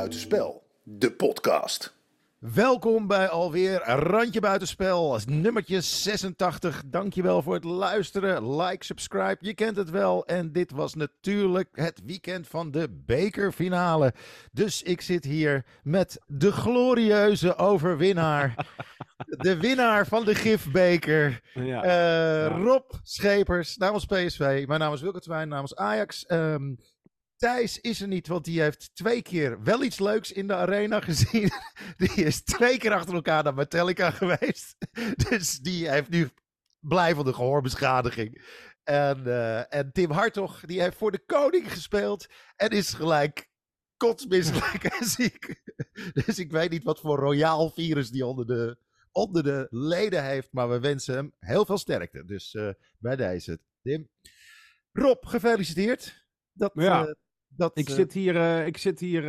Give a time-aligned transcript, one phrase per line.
[0.00, 1.94] Buitenspel, de podcast.
[2.38, 6.82] Welkom bij alweer Randje Buitenspel, nummertje 86.
[6.86, 8.56] Dankjewel voor het luisteren.
[8.56, 10.26] Like, subscribe, je kent het wel.
[10.26, 14.14] En dit was natuurlijk het weekend van de bekerfinale.
[14.52, 18.66] Dus ik zit hier met de glorieuze overwinnaar.
[19.26, 21.40] de winnaar van de gifbeker.
[21.54, 21.82] Ja.
[21.82, 24.64] Eh, Rob Schepers namens PSV.
[24.66, 26.26] Mijn naam is Wilke Twijn namens Ajax.
[26.26, 26.72] Ehm,
[27.40, 31.00] Thijs is er niet, want die heeft twee keer wel iets leuks in de arena
[31.00, 31.50] gezien.
[31.96, 34.76] Die is twee keer achter elkaar naar Metallica geweest.
[35.28, 36.28] Dus die heeft nu
[36.78, 38.42] blijvende gehoorbeschadiging.
[38.84, 42.26] En, eh, en Tim Hartog, die heeft voor de koning gespeeld.
[42.56, 43.48] En is gelijk
[43.96, 45.62] kotsmisselijk en ziek.
[46.12, 48.78] Dus ik weet niet wat voor royaal virus die onder de,
[49.12, 50.48] onder de leden heeft.
[50.52, 52.24] Maar we wensen hem heel veel sterkte.
[52.24, 52.68] Dus eh,
[52.98, 54.08] bij deze, Tim.
[54.92, 56.26] Rob, gefeliciteerd.
[56.52, 57.06] Dat, Ja.
[57.06, 57.12] eh,
[57.56, 59.22] dat, Ik eh, zit hier, eh, ik zit hier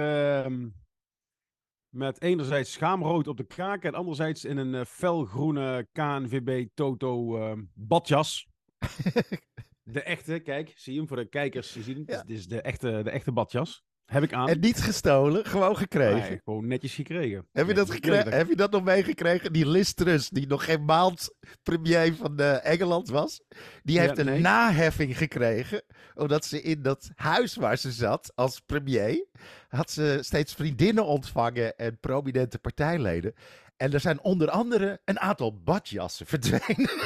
[1.91, 7.63] met enerzijds schaamrood op de kraak en anderzijds in een eh, felgroene KNVB Toto ehm,
[7.73, 8.47] badjas.
[9.83, 11.73] de echte, kijk, zie je hem voor de kijkers.
[11.73, 12.23] Je hem, Ja.
[12.23, 13.83] dit is de echte, de echte badjas.
[14.11, 14.49] Heb ik aan.
[14.49, 16.29] En niet gestolen, gewoon gekregen.
[16.29, 17.45] Nee, gewoon netjes gekregen.
[17.51, 18.31] Heb je, dat gekregen?
[18.33, 19.53] Heb je dat nog meegekregen?
[19.53, 23.41] Die Liz Truss, die nog geen maand premier van eh, Engeland was.
[23.83, 25.83] Die Ja, heeft een naheffing gekregen.
[26.13, 29.25] Omdat ze in dat huis waar ze zat als premier.
[29.67, 33.33] had ze steeds vriendinnen ontvangen en prominente partijleden.
[33.77, 36.89] En er zijn onder andere een aantal badjassen verdwenen.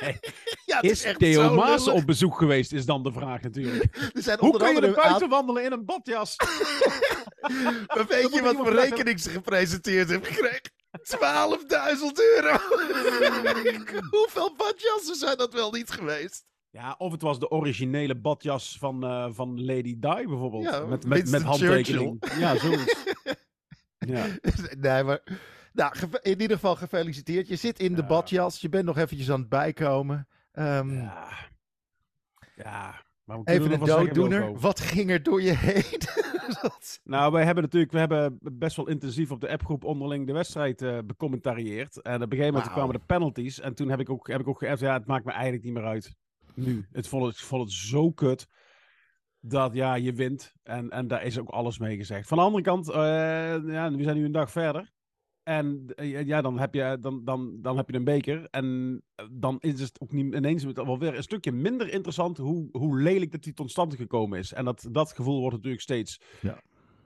[0.00, 0.18] Nee.
[0.80, 3.96] Ja, Is Theo Maas op bezoek geweest, is dan de vraag natuurlijk.
[4.16, 6.36] Er zijn Hoe kun je er buiten wandelen in een badjas?
[7.94, 10.74] Maar weet je wat voor rekening ze gepresenteerd heeft gekregen?
[10.96, 11.18] 12.000
[12.34, 12.58] euro!
[14.10, 16.44] Hoeveel badjassen zijn dat wel niet geweest?
[16.70, 20.64] Ja, of het was de originele badjas van, eh, van Lady Di bijvoorbeeld.
[20.64, 22.24] Ja, met, met, met handtekening.
[22.38, 22.96] Ja, zoiets.
[23.98, 24.26] ja.
[24.78, 25.22] Nee, maar...
[25.72, 27.48] Nou, in ieder geval gefeliciteerd.
[27.48, 28.06] Je zit in de Ja.
[28.06, 28.60] badjas.
[28.60, 30.28] Je bent nog eventjes aan het bijkomen.
[30.56, 31.28] Ehm, ja.
[32.56, 33.04] Ja.
[33.24, 34.58] Maar we even een dooddoener.
[34.60, 36.00] Wat ging er door je heen?
[36.62, 40.32] Dat- Nou, wij hebben natuurlijk we hebben best wel intensief op de appgroep onderling de
[40.32, 42.02] wedstrijd eh becommentarieerd.
[42.02, 43.60] En op een gegeven moment kwamen de penalties.
[43.60, 45.72] En toen heb ik ook, heb ik ook geëft, ja, het maakt me eigenlijk niet
[45.72, 46.14] meer uit.
[46.54, 46.86] Nu.
[46.92, 48.48] Het vond het, ik vond het zo kut.
[49.40, 50.54] Dat ja, je wint.
[50.62, 52.28] En, en daar is ook alles mee gezegd.
[52.28, 52.96] Van de andere kant, eh,
[53.66, 54.92] ja, we zijn nu een dag verder.
[55.46, 58.46] En eh, ja, dan heb, je, dan, dan, dan heb je een beker.
[58.50, 62.68] En eh, dan is het ook niet, ineens wel weer een stukje minder interessant hoe,
[62.72, 64.52] hoe lelijk dat die tot stand gekomen is.
[64.52, 66.60] En dat, dat gevoel wordt natuurlijk steeds Ja.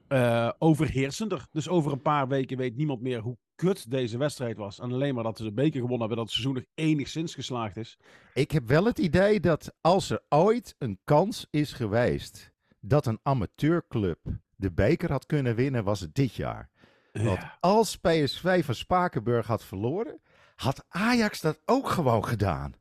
[0.08, 1.46] eh, overheersender.
[1.52, 4.78] Dus over een paar weken weet niemand meer hoe kut deze wedstrijd was.
[4.78, 7.76] En alleen maar dat ze de beker gewonnen hebben, dat het seizoen nog enigszins geslaagd
[7.76, 7.98] is.
[8.34, 13.18] Ik heb wel het idee dat als er ooit een kans is geweest dat een
[13.22, 14.18] amateurclub
[14.56, 16.70] de beker had kunnen winnen, was het dit jaar.
[17.12, 20.20] Want als PSV van Spakenburg had verloren,
[20.56, 22.72] had Ajax dat ook gewoon gedaan.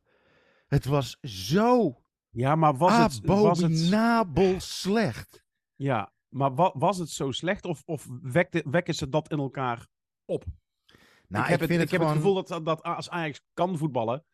[0.68, 3.78] Het was zo Ja, maar was het, was het,
[4.64, 5.44] slecht.
[5.76, 9.88] ja, maar wa- was het zo slecht of, of wekte, wekken ze dat in elkaar
[10.26, 10.44] op?
[11.28, 12.08] Nou, ik heb, vind het, het ik heb gewoon...
[12.08, 14.26] het gevoel dat, dat als Ajax kan voetballen,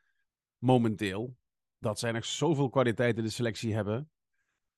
[0.58, 1.38] momenteel,
[1.80, 4.10] dat zij nog zoveel kwaliteit in de selectie hebben,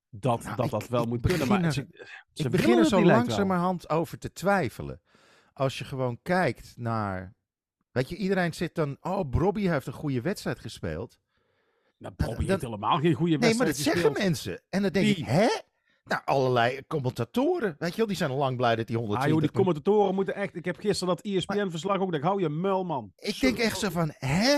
[0.10, 1.48] dat Nou, dat, ik- dat wel ik moet kunnen.
[1.48, 1.88] Maar begin ze,
[2.34, 5.02] ze ik begin er zo langzamerhand over te twijfelen.
[5.58, 7.36] Als je gewoon kijkt naar...
[7.92, 8.98] Weet je, iedereen zit dan...
[9.02, 11.20] Oh, Brobby heeft een goede wedstrijd gespeeld.
[11.98, 14.62] Nou, Bobby heeft helemaal geen goede Nee, maar wedstrijd dat zeggen mensen.
[14.70, 15.16] En dan denk Wie?
[15.16, 15.48] ik, hè?
[16.04, 17.76] Nou, allerlei commentatoren.
[17.80, 19.32] Weet je wel, die zijn al lang blij dat die Ah, 120...
[19.34, 20.56] joh, die commentatoren moeten echt...
[20.56, 22.14] Ik heb gisteren dat ESPN-verslag ook.
[22.14, 23.12] Ik hou je muil, man.
[23.16, 24.56] Ik denk echt zo van, hè?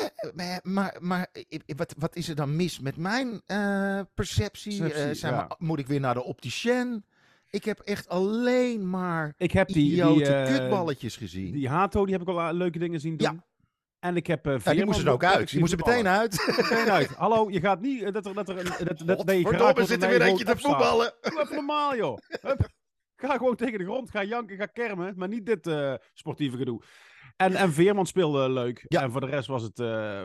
[0.64, 1.28] Maar, maar,
[1.76, 4.78] wat, wat is er dan mis met mijn eh, perceptie?
[4.80, 5.48] Perceptie, Eh, zijn ja.
[5.48, 7.06] we- moet ik weer naar de opticien?
[7.52, 9.92] Ik heb echt alleen maar Ik heb die...
[9.92, 11.52] idiote die, eh, kutballetjes gezien.
[11.52, 13.32] Die Hato, die heb ik al eh, leuke dingen zien doen.
[13.34, 13.48] Ja.
[14.00, 14.48] En ik heb...
[14.48, 15.50] eh ja, die moesten er ook uit.
[15.50, 16.54] Die moesten meteen uit.
[16.58, 17.08] Meteen uit.
[17.08, 18.14] Hallo, je gaat niet...
[18.14, 21.14] Dat er, dat er, dat, dat, nee, Verdomme, zit er weer je eentje te voetballen.
[21.22, 22.18] Doe even normaal, joh.
[22.42, 22.70] Hup.
[23.16, 25.14] Ga gewoon tegen de grond, ga janken, ga kermen.
[25.18, 25.72] Maar niet dit
[26.14, 26.82] sportieve gedoe.
[27.36, 28.86] En, en Veerman speelde leuk.
[28.88, 29.02] Ja.
[29.02, 29.78] En voor de rest was het,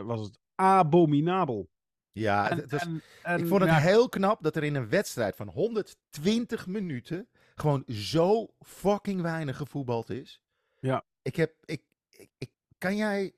[0.03, 1.69] was het abominabel.
[2.17, 4.75] Ja, En, het was- en- en, ik vond het ja, heel knap dat er in
[4.75, 10.41] een wedstrijd van 120 minuten gewoon zo fucking weinig gevoetbald is.
[10.79, 11.05] Ja.
[11.21, 13.35] Ik heb, ik, ik, ik- kan jij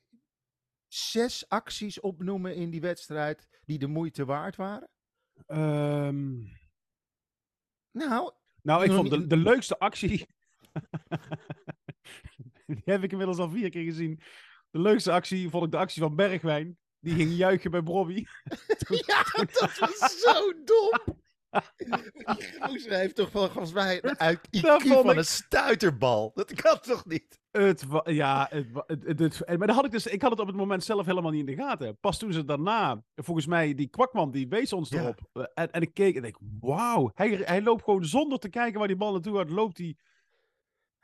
[0.87, 4.89] zes acties opnoemen in die wedstrijd die de moeite waard waren?
[5.45, 6.35] ehm,
[7.91, 8.31] Nou,
[8.61, 10.25] nou, ik vond de, de leukste actie...
[12.65, 14.19] Die heb ik inmiddels al vier keer gezien.
[14.69, 16.77] De leukste actie vond ik de actie van Bergwijn.
[17.07, 18.25] Die ging juichen bij Brobby.
[19.07, 21.15] ja, dat was zo dom.
[21.77, 26.31] Die gozer heeft toch volgens mij een uit- IQ van ik- een stuiterbal.
[26.35, 27.39] Dat kan toch niet?
[27.51, 30.83] Het ja, het, het, maar dan had ik, dus, ik had het op het moment
[30.83, 31.97] zelf helemaal niet in de gaten.
[31.99, 35.19] Pas toen ze daarna, volgens mij, die kwakman, die wees ons erop.
[35.33, 38.79] Eh, En, en ik keek en ik, wauw, hij, hij loopt gewoon zonder te kijken
[38.79, 39.95] waar die bal naartoe gaat, loopt hij,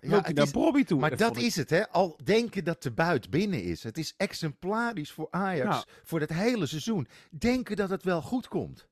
[0.09, 0.99] Ja, naar Bobby toe.
[0.99, 1.89] maar Dat dat ik- is het, hè?
[1.89, 3.83] Al denken dat de buit binnen is.
[3.83, 5.85] Het is exemplarisch voor Ajax Ja.
[6.03, 7.07] voor het hele seizoen.
[7.31, 8.87] Denken dat het wel goed komt.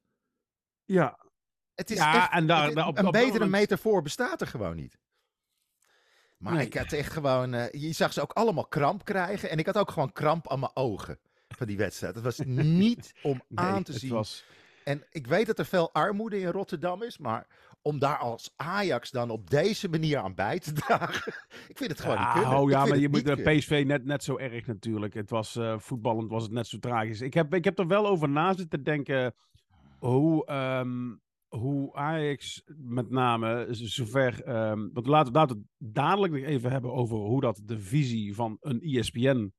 [0.86, 1.20] Ja,
[1.76, 4.02] Het is Ja, echt, en daar- het- daar op- een op dat betere moment- metafoor
[4.02, 4.98] bestaat er gewoon niet.
[6.38, 6.66] Maar Nee.
[6.66, 7.54] ik had echt gewoon...
[7.54, 9.50] eh, je zag ze ook allemaal kramp krijgen.
[9.50, 12.16] En ik had ook gewoon kramp aan mijn ogen van die wedstrijd.
[12.16, 12.38] Het was
[12.84, 14.12] niet om nee, aan te zien.
[14.12, 14.44] was...
[14.84, 17.18] En ik weet dat er veel armoede in Rotterdam is.
[17.18, 17.48] Maar
[17.82, 21.34] om daar als Ajax dan op deze manier aan bij te dragen...
[21.72, 22.58] ik vind het gewoon niet Ja, kunnen.
[22.58, 23.56] oh ja, maar je moet niet de.
[23.58, 25.14] PSV net, net zo erg natuurlijk.
[25.14, 27.22] Het was eh, voetballend was het net zo tragisch.
[27.22, 29.34] Ik heb, ik heb er wel over na zitten denken
[30.00, 31.16] hoe, ehm,
[31.48, 34.44] hoe Ajax met name zover...
[34.44, 38.36] ehm want laten, laten we het dadelijk nog even hebben over hoe dat de visie
[38.36, 39.54] van een ESPN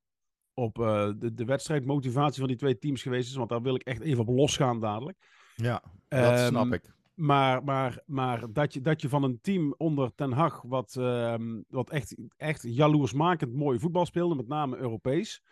[0.54, 3.36] op eh, de, de wedstrijdmotivatie van die twee teams geweest is.
[3.36, 5.19] Want daar wil ik echt even op losgaan dadelijk.
[5.56, 6.94] Ja, dat Ehm, snap ik.
[7.14, 11.60] Maar, maar, maar dat, je, dat je van een team onder Ten Hag, wat, ehm,
[11.68, 15.42] wat echt, echt jaloersmakend mooi voetbal speelde, met name Europees.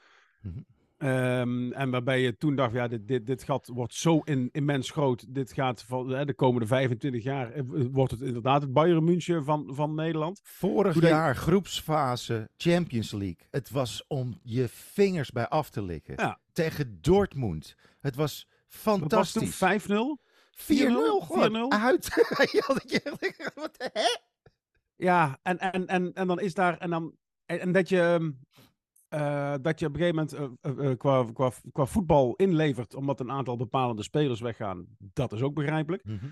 [0.42, 0.58] Mhm.
[1.00, 4.90] Ehm, en waarbij je toen dacht, ja, dit, dit, dit gat wordt zo in, immens
[4.90, 5.34] groot.
[5.34, 9.44] Dit gaat van hè, de komende 25 jaar, eh, wordt het inderdaad het Bayern München
[9.44, 10.40] van, van Nederland.
[10.42, 13.46] Vorig jaar groepsfase Champions League.
[13.50, 16.14] Het was om je vingers bij af te likken.
[16.16, 16.38] Ja.
[16.52, 17.76] Tegen Dortmund.
[18.00, 19.88] Het was Dat was toen fantastisch.
[19.88, 20.30] 5-0.
[20.60, 20.64] 4-0
[21.26, 21.78] gewoon 4-0.
[21.82, 22.04] uit.
[22.52, 24.18] Ja, dat je- Wat de hè?
[24.96, 26.78] Ja, en, en, en, en dan is daar.
[26.78, 27.14] En, dan,
[27.44, 28.30] en, en dat, je, ehm,
[29.08, 33.20] eh, dat je op een gegeven moment eh, eh, qua, qua, qua voetbal inlevert, omdat
[33.20, 34.86] een aantal bepalende spelers weggaan.
[34.98, 36.04] Dat is ook begrijpelijk.
[36.04, 36.26] Mhm.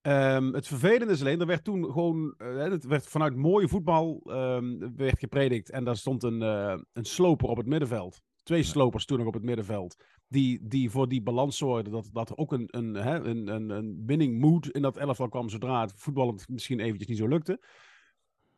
[0.00, 2.34] Ehm, het vervelende is alleen, er werd toen gewoon.
[2.38, 5.70] het werd vanuit mooie voetbal ehm, werd gepredikt.
[5.70, 8.20] En daar stond een, eh, een sloper op het middenveld.
[8.42, 10.04] Twee slopers toen nog op het middenveld.
[10.28, 14.02] Die, die voor die balans zorgden dat, dat ook een, een, hè, een, een, een
[14.06, 15.48] winning mood in dat elftal kwam.
[15.48, 17.60] Zodra het voetballend misschien eventjes niet zo lukte.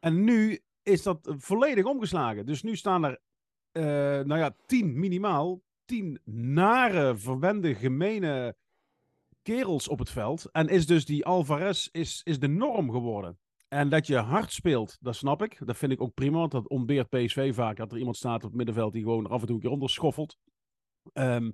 [0.00, 2.46] En nu is dat eh, volledig omgeslagen.
[2.46, 3.20] Dus nu staan er,
[3.72, 3.82] eh,
[4.24, 5.62] nou ja, tien minimaal.
[5.84, 8.56] Tien nare, verwende, gemene
[9.42, 10.50] kerels op het veld.
[10.50, 13.38] En is dus die Alvarez is, is de norm geworden.
[13.68, 15.66] En dat je hard speelt, dat snap ik.
[15.66, 17.76] Dat vind ik ook prima, want dat ontbeert PSV vaak.
[17.76, 20.36] Dat er iemand staat op het middenveld die gewoon af en toe een keer onderschoffelt.
[21.12, 21.50] Ehm,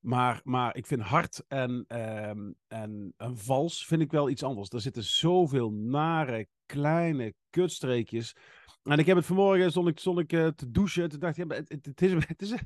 [0.00, 4.70] maar, maar ik vind hard en, ehm, en, en vals vind ik wel iets anders.
[4.70, 8.34] Er zitten zoveel nare, kleine kutstreekjes.
[8.82, 11.08] En ik heb het vanmorgen, stond ik, stond ik eh, te douchen.
[11.08, 12.60] Toen dacht ik, ja, het, het, het is, het, is, het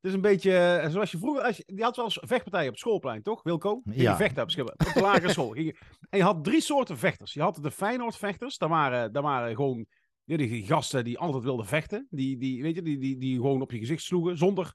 [0.00, 1.42] is een beetje eh, zoals je vroeger...
[1.42, 3.80] Als je, je had wel eens vechtpartijen op het schoolplein, toch, Wilco?
[3.84, 4.16] Ging je Ja.
[4.16, 5.54] vechten op, op de lagere school.
[5.56, 5.76] Je-
[6.08, 7.32] en je had drie soorten vechters.
[7.32, 8.58] Je had de Feyenoord-vechters.
[8.58, 9.86] Dat waren, dat waren gewoon
[10.24, 12.06] ja, die, die gasten die altijd wilden vechten.
[12.10, 14.74] Die, die, weet je, die, die, die gewoon op je gezicht sloegen zonder,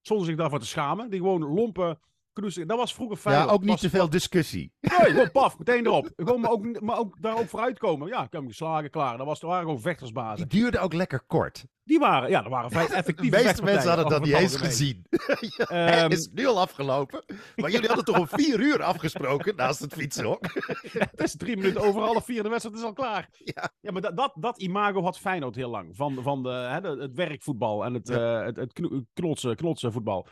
[0.00, 1.10] zonder zich daarvoor te schamen.
[1.10, 1.98] Die gewoon lompen,
[2.34, 4.72] Dat was vroeger Ja, ook niet te veel discussie.
[4.80, 6.10] Nee, gewoon paf, meteen erop.
[6.16, 8.08] Gewoon, maar, ook, maar ook daar ook vooruitkomen.
[8.08, 9.16] Ja, ik heb hem geslagen, klaar.
[9.16, 10.48] Dat, was, dat waren gewoon vechtersbazen.
[10.48, 11.64] Die duurde ook lekker kort.
[11.84, 15.06] Die waren, ja, dat waren vrij De effectieve meeste mensen hadden dat niet eens gezien.
[15.56, 17.24] ja, Ehm, het is nu al afgelopen.
[17.56, 20.46] Maar jullie hadden toch om vier uur afgesproken naast het fietsenhok?
[20.90, 23.28] Het is drie minuten over half vier, de wedstrijd is al klaar.
[23.44, 23.70] Ja.
[23.80, 25.96] ja maar dat, dat, dat imago had Feyenoord heel lang.
[25.96, 29.92] Van, van de, hè, de- het werkvoetbal en het, eh, het, het kno- knotsen, knotsen
[29.92, 30.26] voetbal.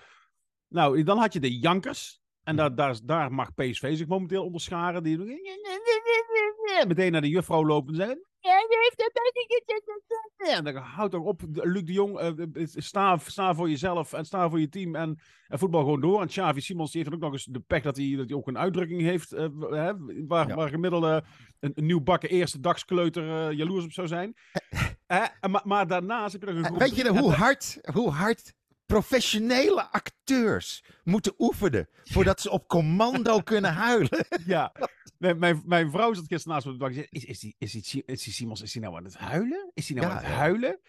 [0.68, 2.20] Nou, dan had je de Jankers.
[2.42, 5.02] En daar, daar, daar mag PSV zich momenteel onderscharen.
[5.02, 5.18] Die
[6.86, 8.26] meteen naar de juffrouw lopen en zeggen...
[10.56, 14.48] En dan houd toch op, Luc de Jong, eh, sta, sta voor jezelf en sta
[14.48, 16.20] voor je team en, en voetbal gewoon door.
[16.20, 18.46] En Xavi Simons die heeft ook nog eens de pech dat hij, dat hij ook
[18.46, 19.92] een uitdrukking heeft, eh, hè,
[20.26, 20.54] waar, Ja.
[20.54, 21.24] waar gemiddelde
[21.60, 24.34] een, een nieuw bakken eerste dagskleuter eh, jaloers op zou zijn.
[25.08, 26.78] Eh, maar, maar daarnaast heb je nog een groep...
[26.78, 28.54] Weet je hoe hard, hoe hard
[28.88, 34.26] professionele acteurs moeten oefenen voordat ze op commando kunnen huilen?
[34.46, 34.72] Ja,
[35.18, 37.40] mijn, mijn, mijn vrouw zat gisteren naast me op de bank en zei, is, is,
[37.40, 39.70] die, is, die, is die Simons is die nou aan het huilen?
[39.74, 40.80] Is die nou Ja, aan het huilen?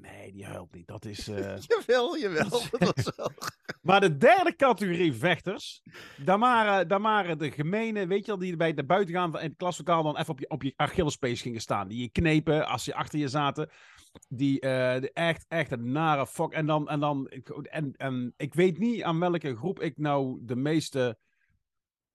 [0.00, 0.86] Nee, die huilt niet.
[0.86, 1.28] Dat is...
[1.28, 2.48] eh, jawel, jawel.
[2.78, 3.30] Dat wel...
[3.82, 5.82] Maar de derde categorie vechters,
[6.24, 9.48] daar waren, daar waren de gemene, weet je wel, die bij de buiten gaan in
[9.48, 11.88] het klaslokaal dan even op je, op je Achillespees gingen staan.
[11.88, 13.70] Die je knepen als ze achter je zaten.
[14.28, 16.52] Die, eh, de echt, echt een nare fuck.
[16.52, 20.38] En dan, en dan, ik- en, en ik weet niet aan welke groep ik nou
[20.42, 21.18] de meeste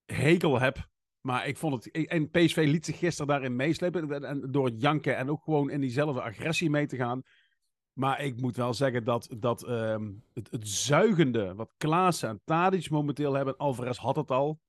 [0.04, 0.88] hekel heb.
[1.20, 4.10] Maar ik vond het, en PSV liet zich gisteren daarin meeslepen.
[4.12, 7.22] En, en door het janken en ook gewoon in diezelfde agressie mee te gaan.
[7.98, 12.90] Maar ik moet wel zeggen dat, dat ehm, het, het zuigende wat Klaassen en Tadic
[12.90, 14.60] momenteel hebben, Alvarez had het al,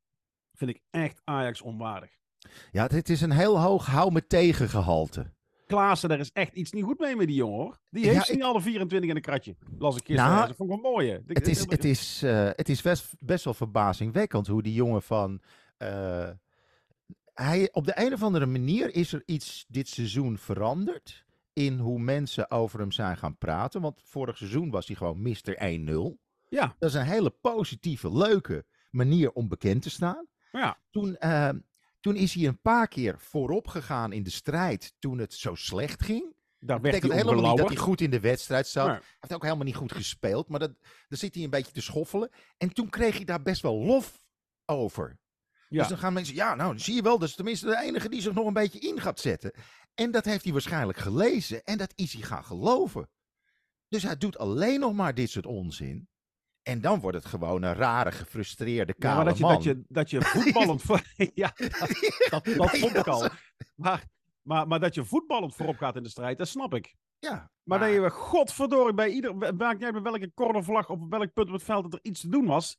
[0.54, 2.10] vind ik echt Ajax onwaardig.
[2.72, 5.32] Ja, dit is een heel hoog hou me tegen gehalte.
[5.68, 7.80] Klaassen, daar is echt iets niet goed mee met die jongen hoor.
[7.90, 9.56] Die Ja, heeft ik- niet alle 24 in een kratje.
[9.78, 10.32] Las ik gisteren.
[10.34, 11.10] Nou, dat vond ik wel mooi.
[11.10, 11.18] hè.
[11.28, 15.42] Het is, het is, eh, het is best, best wel verbazingwekkend hoe die jongen van.
[15.78, 16.30] eh,
[17.34, 21.26] hij, op de een of andere manier is er iets dit seizoen veranderd.
[21.60, 23.82] In hoe mensen over hem zijn gaan praten.
[23.82, 25.80] Want vorig seizoen was hij gewoon Mr.
[26.16, 26.18] 1-0.
[26.50, 30.28] Ja, Dat is een hele positieve, leuke manier om bekend te staan.
[30.52, 30.78] ja.
[30.92, 31.50] Toen, eh,
[32.00, 34.94] toen is hij een paar keer voorop gegaan in de strijd.
[35.00, 36.22] Toen het zo slecht ging.
[36.24, 38.88] Daar Dat werd betekent helemaal niet dat hij goed in de wedstrijd zat.
[38.88, 40.48] Hij heeft ook helemaal niet goed gespeeld.
[40.50, 40.72] Maar dat,
[41.08, 42.30] daar zit hij een beetje te schoffelen.
[42.58, 44.22] En toen kreeg hij daar best wel lof
[44.66, 45.18] over.
[45.70, 45.80] Ja.
[45.80, 48.22] Dus dan gaan mensen, ja, nou, zie je wel, dat is tenminste de enige die
[48.22, 49.52] zich nog een beetje in gaat zetten.
[50.00, 53.10] En dat heeft hij waarschijnlijk gelezen en dat is hij gaan geloven.
[53.88, 56.08] Dus hij doet alleen nog maar dit soort onzin.
[56.64, 59.54] En dan wordt het gewoon een rare, gefrustreerde, Ja, kale maar dat je, man.
[59.54, 60.82] dat je, dat je voetballend...
[60.82, 61.04] voor-
[61.34, 61.54] ja,
[62.30, 63.30] dat, dat vond ik al.
[63.76, 64.06] Maar,
[64.42, 66.96] maar, maar dat je voetballend voorop gaat in de strijd, dat snap ik.
[67.20, 69.36] Ja, Maar dat je, godverdorie, bij ieder...
[69.38, 72.00] Maakt niet uit bij welke cornervlag of op welk punt op het veld dat er
[72.02, 72.78] iets te doen was.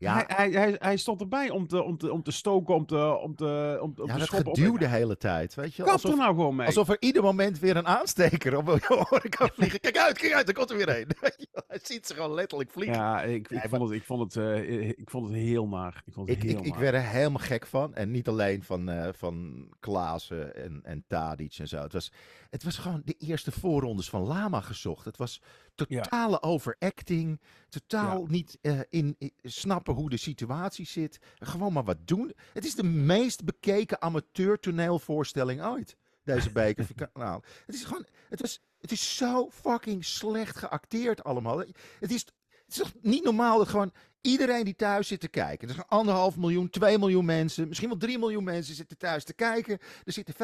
[0.00, 2.86] Ja, Hij, hij, hij, hij stond erbij om te, om te, om te stoken, om
[2.86, 4.56] te, om te, om, om ja te dat schoppen.
[4.56, 5.82] geduw de hele tijd, weet je.
[5.82, 6.66] Kap Alsof, er nou gewoon mee.
[6.66, 9.80] alsof er ieder moment weer een aansteker op je oren kan vliegen.
[9.80, 11.10] Kijk uit, kijk uit, er komt er weer een.
[11.68, 12.96] Hij ziet ze gewoon letterlijk vliegen.
[12.96, 16.02] Ja, ik, ik, vond het, ik, vond het, eh, ik vond het heel naar.
[16.06, 17.94] Ik vond het Ik, heel ik, ik werd er helemaal gek van.
[17.94, 21.82] En niet alleen van, eh van Klaassen en, en Tadic en zo.
[21.82, 22.12] Het was,
[22.50, 25.04] het was gewoon de eerste voorrondes van Lama gezocht.
[25.04, 25.40] Het was
[25.74, 27.40] totale overacting.
[27.68, 31.18] Totaal niet eh, in, in- snappen hoe de situatie zit.
[31.38, 32.32] Gewoon maar wat doen.
[32.52, 35.96] Het is de meest bekeken amateur-toneelvoorstelling ooit.
[36.24, 37.42] Deze bekerkanaal.
[37.66, 38.06] het is gewoon...
[38.28, 41.58] Het, was, het is zo fucking slecht geacteerd allemaal.
[42.00, 42.26] Het is,
[42.64, 45.68] het is toch niet normaal dat gewoon iedereen die thuis zit te kijken.
[45.68, 49.32] Er zijn anderhalf miljoen, twee miljoen mensen, misschien wel drie miljoen mensen zitten thuis te
[49.34, 49.78] kijken.
[50.04, 50.34] Er zitten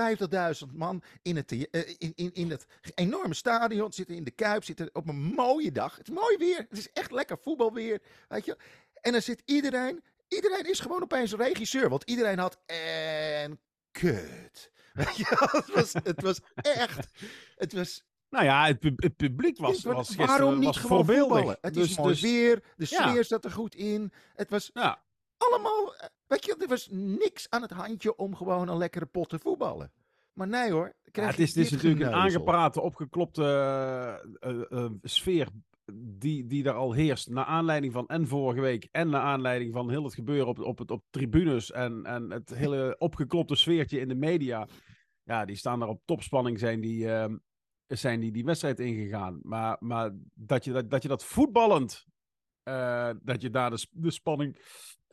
[0.68, 2.58] 50.000 man in het, eh, in, in, in
[2.94, 5.96] enorme stadion, zitten in de Kuip, zitten op een mooie dag.
[5.96, 8.56] Het is mooi weer, het is echt lekker voetbalweer, weet je.
[9.00, 14.70] En dan zit iedereen, iedereen is gewoon opeens regisseur, want iedereen had en kut.
[14.96, 17.08] Het was, het was echt,
[17.56, 18.04] het was
[18.36, 21.28] Nou ja, het, pub- het publiek was, was gisteren waarom niet was gewoon voorbeeldig.
[21.36, 21.58] voetballen?
[21.60, 23.08] Het is Dus- mooi dus- weer, de ja.
[23.08, 24.12] sfeer zat er goed in.
[24.34, 25.02] Het was Ja,
[25.36, 25.94] allemaal,
[26.26, 29.92] weet je, er was niks aan het handje om gewoon een lekkere pot te voetballen.
[30.32, 30.92] Maar nee hoor.
[31.12, 33.42] Ja, het is, natuurlijk een aangeprate, opgeklopte
[34.40, 35.48] eh, eh, eh, sfeer
[35.94, 37.28] die, die daar al heerst.
[37.30, 40.78] Naar aanleiding van en vorige week en naar aanleiding van heel het gebeuren op, op,
[40.78, 44.66] het, op tribunes en, en het hele opgeklopte sfeertje in de media.
[45.22, 47.36] Ja, die staan daar op topspanning zijn die, ehm,
[47.86, 49.38] zijn die, die wedstrijd ingegaan.
[49.42, 52.06] Maar, maar dat, je, dat, dat je dat voetballend,
[52.62, 54.58] eh, dat je daar de, de spanning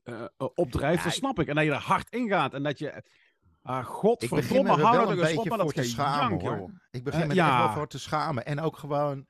[0.03, 1.47] eh, opdrijft, Ja, dat snap ik.
[1.47, 3.03] En dat je er hard ingaat en dat je...
[3.61, 6.57] Ah, godverdomme, me er hou eens op beetje dat te schamen gejank, hoor.
[6.69, 6.79] joh.
[6.91, 7.65] Ik begin me er echt ja.
[7.65, 8.45] wel voor te schamen.
[8.45, 9.27] En ook gewoon,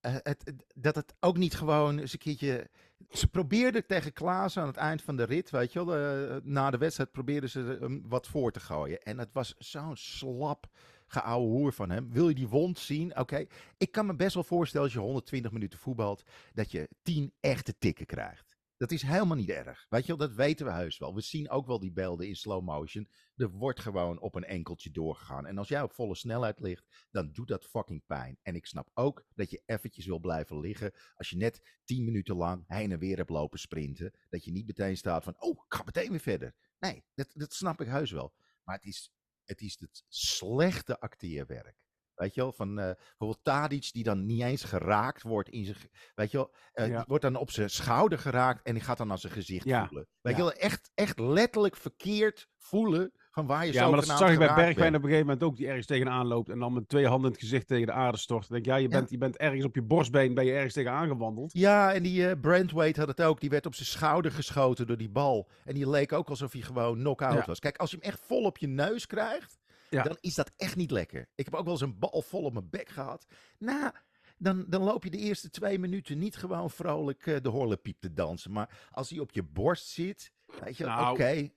[0.00, 2.70] eh, het, het- dat het ook niet gewoon eens een keertje...
[3.10, 6.40] Ze probeerden tegen Klaas aan het eind van de rit, weet je wel.
[6.42, 9.00] na de wedstrijd probeerden ze hem wat voor te gooien.
[9.02, 10.66] En het was zo'n slap
[11.06, 12.12] geouwe hoer van hem.
[12.12, 13.18] Wil je die wond zien?
[13.18, 13.46] Oké.
[13.76, 16.22] Ik kan me best wel voorstellen als je 120 minuten voetbalt,
[16.52, 18.56] dat je 10 echte tikken krijgt.
[18.78, 19.86] Dat is helemaal niet erg.
[19.88, 21.14] Weet je wel, dat weten we heus wel.
[21.14, 23.08] We zien ook wel die beelden in slow motion.
[23.36, 25.46] Er wordt gewoon op een enkeltje doorgegaan.
[25.46, 28.38] En als jij op volle snelheid ligt, dan doet dat fucking pijn.
[28.42, 30.92] En ik snap ook dat je eventjes wil blijven liggen.
[31.14, 34.12] Als je net 10 minuten lang heen en weer hebt lopen sprinten.
[34.28, 36.54] Dat je niet meteen staat van, oh, ik ga meteen weer verder.
[36.78, 38.34] Nee, dat, dat snap ik heus wel.
[38.64, 39.12] Maar het is,
[39.46, 41.76] het is het slechte acteerwerk.
[42.14, 45.76] Weet je wel, van eh, bijvoorbeeld Tadic die dan niet eens geraakt wordt in zijn...
[46.14, 46.96] Weet je wel, Ja.
[46.96, 49.86] die wordt dan op zijn schouder geraakt en die gaat dan aan zijn gezicht Ja,
[49.86, 50.08] voelen.
[50.20, 50.44] Weet ja.
[50.44, 54.38] je wel, echt, echt letterlijk verkeerd voelen van waar je Ja, maar dat zag ik
[54.38, 54.86] bij Bergwijn bent.
[54.96, 57.40] op een gegeven moment ook, die ergens tegenaan loopt en dan met twee handen het
[57.40, 58.48] gezicht tegen de aarde stort.
[58.48, 58.88] Dan denk ja, je Ja.
[58.88, 61.52] bent, je bent ergens op je borstbeen, ben je ergens tegenaan gewandeld.
[61.52, 63.40] Ja, en die eh Brandweight had het ook.
[63.40, 65.48] Die werd op zijn schouder geschoten door die bal.
[65.64, 67.44] En die leek ook alsof hij gewoon knock-out Ja.
[67.46, 67.58] was.
[67.58, 69.58] Kijk, als je hem echt vol op je neus krijgt,
[69.90, 71.28] dan is dat echt niet lekker.
[71.34, 73.26] Ik heb ook wel eens een bal vol op mijn bek gehad.
[73.58, 73.90] Nou,
[74.38, 78.12] dan, dan loop je de eerste twee minuten niet gewoon vrolijk eh, de horlepiep te
[78.12, 78.52] dansen.
[78.52, 80.32] Maar als hij op je borst zit,
[80.64, 81.48] weet je, Nou, oké.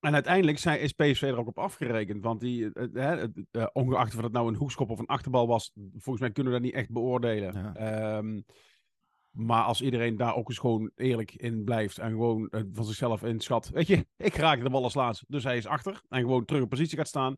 [0.00, 2.22] En uiteindelijk zijn, is PSV er ook op afgerekend.
[2.22, 6.20] Want die, eh, eh, ongeacht of het nou een hoekschop of een achterbal was, volgens
[6.20, 7.54] mij kunnen we dat niet echt beoordelen.
[7.54, 7.74] Ja.
[7.74, 8.40] Ehm,
[9.30, 13.22] maar als iedereen daar ook eens gewoon eerlijk in blijft en gewoon eh, van zichzelf
[13.22, 13.68] inschat.
[13.68, 16.02] Weet je, ik raak de bal als laatst, dus hij is achter.
[16.08, 17.36] En gewoon terug op positie gaat staan.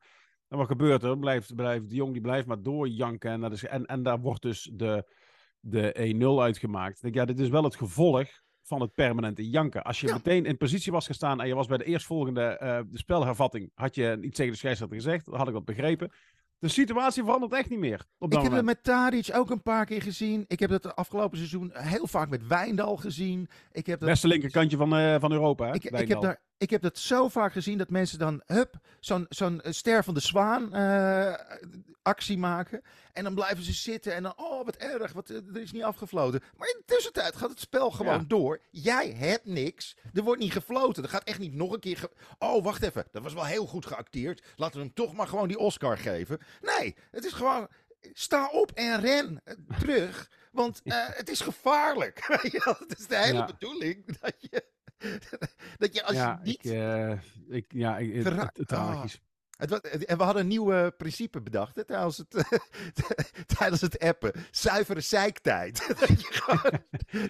[0.49, 1.19] En wat gebeurt er?
[1.19, 3.31] Blijft, blijft de jong die blijft maar doorjanken.
[3.31, 5.13] En, dat is, en, en daar wordt dus de,
[5.61, 6.97] de 1-0 uitgemaakt.
[6.97, 8.29] Ik denk, ja, dit is wel het gevolg
[8.71, 9.83] van het permanente janken.
[9.83, 10.13] Als je Ja.
[10.15, 13.95] meteen in positie was gestaan en je was bij de eerstvolgende eh de spelhervatting, had
[13.95, 16.13] je iets tegen de scheidsrechter gezegd, dan had ik dat begrepen.
[16.59, 19.63] De situatie verandert echt niet meer op dat Ik heb het met Tadic ook een
[19.63, 20.45] paar keer gezien.
[20.47, 23.49] Ik heb het afgelopen seizoen heel vaak met Wijndal gezien.
[23.73, 25.75] Ik heb dat Beste linkerkantje van, eh, van Europa, hè?
[25.75, 29.27] Ik, ik, heb daar, ik heb dat zo vaak gezien dat mensen dan, hup, zo'n
[29.29, 31.35] zo'n eh, ster van de zwaan eh,
[32.03, 32.83] actie maken.
[33.13, 35.83] En dan blijven ze zitten en dan, oh wat erg, wat, eh, er is niet
[35.83, 36.41] afgefloten.
[36.57, 38.25] Maar in de tussentijd gaat het spel gewoon Ja.
[38.27, 38.61] door.
[38.71, 39.97] Jij hebt niks.
[40.13, 41.03] Er wordt niet gefloten.
[41.03, 41.97] Er gaat echt niet nog een keer.
[41.97, 43.05] ge- oh, wacht even.
[43.13, 44.45] Dat was wel heel goed geacteerd.
[44.57, 46.39] Laten we hem toch maar gewoon die Oscar geven.
[46.61, 47.69] Nee, het is gewoon.
[48.13, 49.43] Sta op en ren
[49.79, 50.31] terug.
[50.53, 50.81] Want
[51.21, 52.19] het is gevaarlijk.
[52.89, 53.45] Het is de hele Ja.
[53.47, 54.65] bedoeling dat je.
[55.79, 57.13] Dat je als ja, je niet ik, eh,
[57.49, 59.05] ik, ja, ik, het- Gera- het- het- Ah.
[59.57, 62.61] Het en we hadden een nieuw eh, principe bedacht hè, tijdens, het,
[63.59, 64.33] tijdens het appen.
[64.51, 65.87] Zuivere zeiktijd.
[66.01, 66.81] dat je gewoon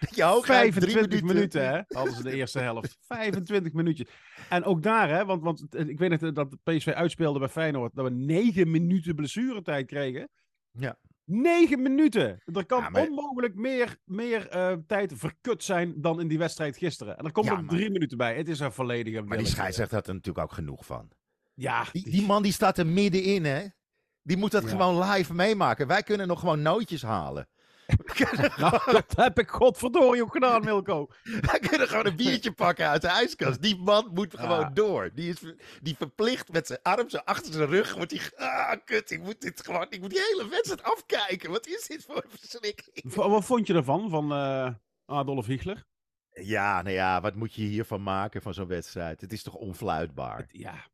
[0.00, 1.26] dat je hooguit drie 25 minuten...
[1.26, 1.82] minuten, hè?
[1.88, 2.96] Hadden ze de eerste helft.
[3.00, 4.08] 25 minuutjes.
[4.48, 5.24] En ook daar, hè?
[5.24, 7.94] Want, want ik weet nog dat de PSV uitspeelde bij Feyenoord.
[7.94, 10.28] Dat we 9 minuten blessuretijd kregen.
[10.70, 10.98] Ja.
[11.30, 12.42] 9 minuten!
[12.54, 16.76] Er kan Ja, maar- onmogelijk meer, meer eh, tijd verkut zijn dan in die wedstrijd
[16.76, 17.18] gisteren.
[17.18, 18.37] En er komt Ja, nog maar- drie minuten bij.
[18.37, 21.08] Het is een volledige Maar die scheidsrechter had er natuurlijk ook genoeg van.
[21.54, 23.62] Ja, Die, die- die man die staat er middenin, hè?
[24.22, 24.68] Die moet dat Ja.
[24.68, 25.87] gewoon live meemaken.
[25.87, 27.49] Wij kunnen nog gewoon nootjes halen.
[27.97, 31.09] We Nou, dat heb ik godverdorie ook gedaan, Milko.
[31.23, 33.62] wij kunnen gewoon een biertje pakken uit de ijskast.
[33.62, 34.38] Die man moet Ja.
[34.40, 35.11] gewoon door.
[35.14, 35.40] Die is
[35.82, 37.94] die verplicht met zijn arm zo achter zijn rug.
[37.94, 41.50] Wordt die, ah, kut, ik moet dit gewoon, ik moet die hele wedstrijd afkijken.
[41.50, 43.12] Wat is dit voor verschrikking?
[43.12, 44.68] V- Wat vond je ervan, van eh,
[45.06, 45.85] Adolf Hitler?
[46.32, 49.20] Ja, nou ja, wat moet je hiervan maken van zo'n wedstrijd?
[49.20, 50.44] Het is toch onfluitbaar?
[50.49, 50.87] Ja.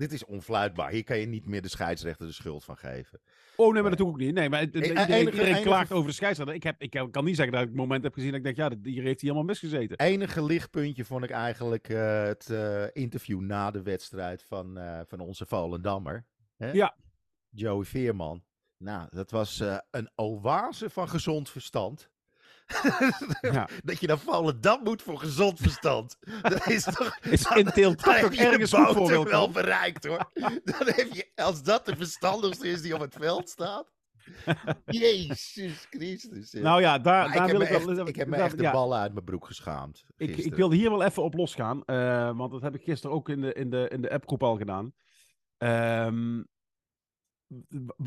[0.00, 0.90] Dit is onfluitbaar.
[0.90, 3.20] Hier kan je niet meer de scheidsrechter de schuld van geven.
[3.56, 4.34] Oh nee, maar dat doe ik ook niet.
[4.34, 6.54] Nee, maar het- Eh, iedereen, klaagt over de scheidsrechter.
[6.56, 8.56] Ik, heb, ik kan niet zeggen dat ik het moment heb gezien dat ik denk,
[8.56, 9.98] ja, hier heeft hij helemaal misgezeten.
[9.98, 15.20] enige lichtpuntje vond ik eigenlijk eh, het eh, interview na de wedstrijd van, eh, van
[15.20, 16.26] onze Volendammer.
[16.56, 16.70] Hè?
[16.72, 16.96] Ja.
[17.48, 18.44] Joey Veerman.
[18.76, 22.10] Nou, dat was eh, een oase van gezond verstand.
[23.52, 23.68] Ja.
[23.84, 26.16] Dat je naar Volendam moet voor gezond verstand.
[26.42, 27.18] Dat is toch...
[27.20, 30.30] Is Intel Dan toch heb ook je de boter wel bereikt hoor.
[30.64, 33.92] Dan heb je, als dat de verstandigste is die op het veld staat.
[34.86, 36.52] Jezus Christus.
[36.52, 36.60] hè.
[36.60, 37.98] Nou ja, daar, Maar daar ik heb wil ik wel...
[37.98, 40.04] echt, ik heb me echt de ja, ballen uit mijn broek geschaamd.
[40.16, 43.28] ik, ik wilde hier wel even op losgaan, eh, want dat heb ik gisteren ook
[43.28, 44.92] in de, in de, in de appgroep al gedaan.
[45.58, 46.40] W-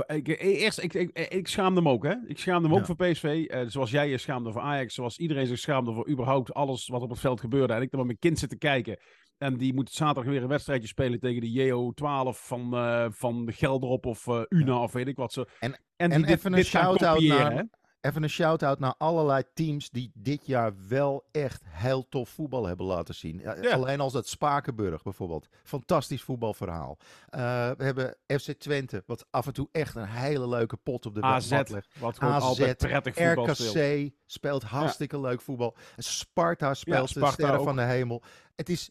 [0.08, 2.13] ik, eerst, ik, ik, ik schaamde hem ook, hè?
[2.27, 3.45] Ik schaamde hem ook voor PSV.
[3.47, 4.93] eh, zoals jij je schaamde voor Ajax.
[4.93, 7.73] Zoals iedereen zich schaamde voor überhaupt alles wat op het veld gebeurde.
[7.73, 8.97] En ik dan met mijn kind zitten kijken.
[9.38, 14.06] En die moet zaterdag weer een wedstrijdje spelen tegen de JO12 van, eh van Gelderop
[14.06, 15.47] of eh, Una of weet ik wat ze.
[15.60, 17.62] En- die en dit- even een dit gaan shout-out naar- hè?
[18.03, 22.85] Even een shout-out naar allerlei teams die dit jaar wel echt heel tof voetbal hebben
[22.85, 23.39] laten zien.
[23.39, 23.73] Ja.
[23.73, 25.47] Alleen als dat Spakenburg bijvoorbeeld.
[25.63, 26.97] Fantastisch voetbalverhaal.
[27.29, 27.39] Eh,
[27.77, 31.21] we hebben FC Twente, wat af en toe echt een hele leuke pot op de
[31.21, 31.87] AZ, legt.
[31.99, 33.75] wat AZ, altijd prettig voetbal speelt.
[33.75, 35.75] RKC speelt hartstikke leuk voetbal.
[35.97, 37.65] Sparta speelt de Sparta sterren ook.
[37.65, 38.23] van de hemel.
[38.55, 38.89] Het is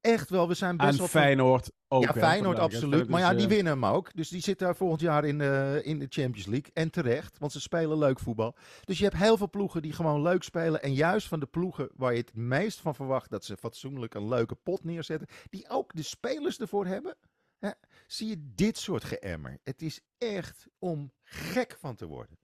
[0.00, 1.06] echt wel, we zijn best En wel...
[1.06, 2.02] Feyenoord ook.
[2.02, 3.00] ja, Feyenoord absoluut.
[3.00, 4.14] Dus, Maar ja, die eh, winnen hem ook.
[4.14, 6.70] Dus die zit daar volgend jaar in de, in de Champions League.
[6.72, 8.56] En terecht, want ze spelen leuk voetbal.
[8.84, 10.82] Dus je hebt heel veel ploegen die gewoon leuk spelen.
[10.82, 14.28] En juist van de ploegen waar je het meest van verwacht dat ze fatsoenlijk een
[14.28, 15.28] leuke pot neerzetten.
[15.50, 17.16] Die ook de spelers ervoor hebben.
[17.58, 17.70] Hè,
[18.06, 19.58] zie je dit soort geëmmer.
[19.64, 22.38] Het is echt om gek van te worden.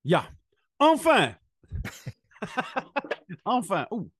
[0.00, 0.36] Ja.
[0.76, 1.36] Enfin.
[3.42, 3.86] enfin.
[3.90, 4.10] Oeh.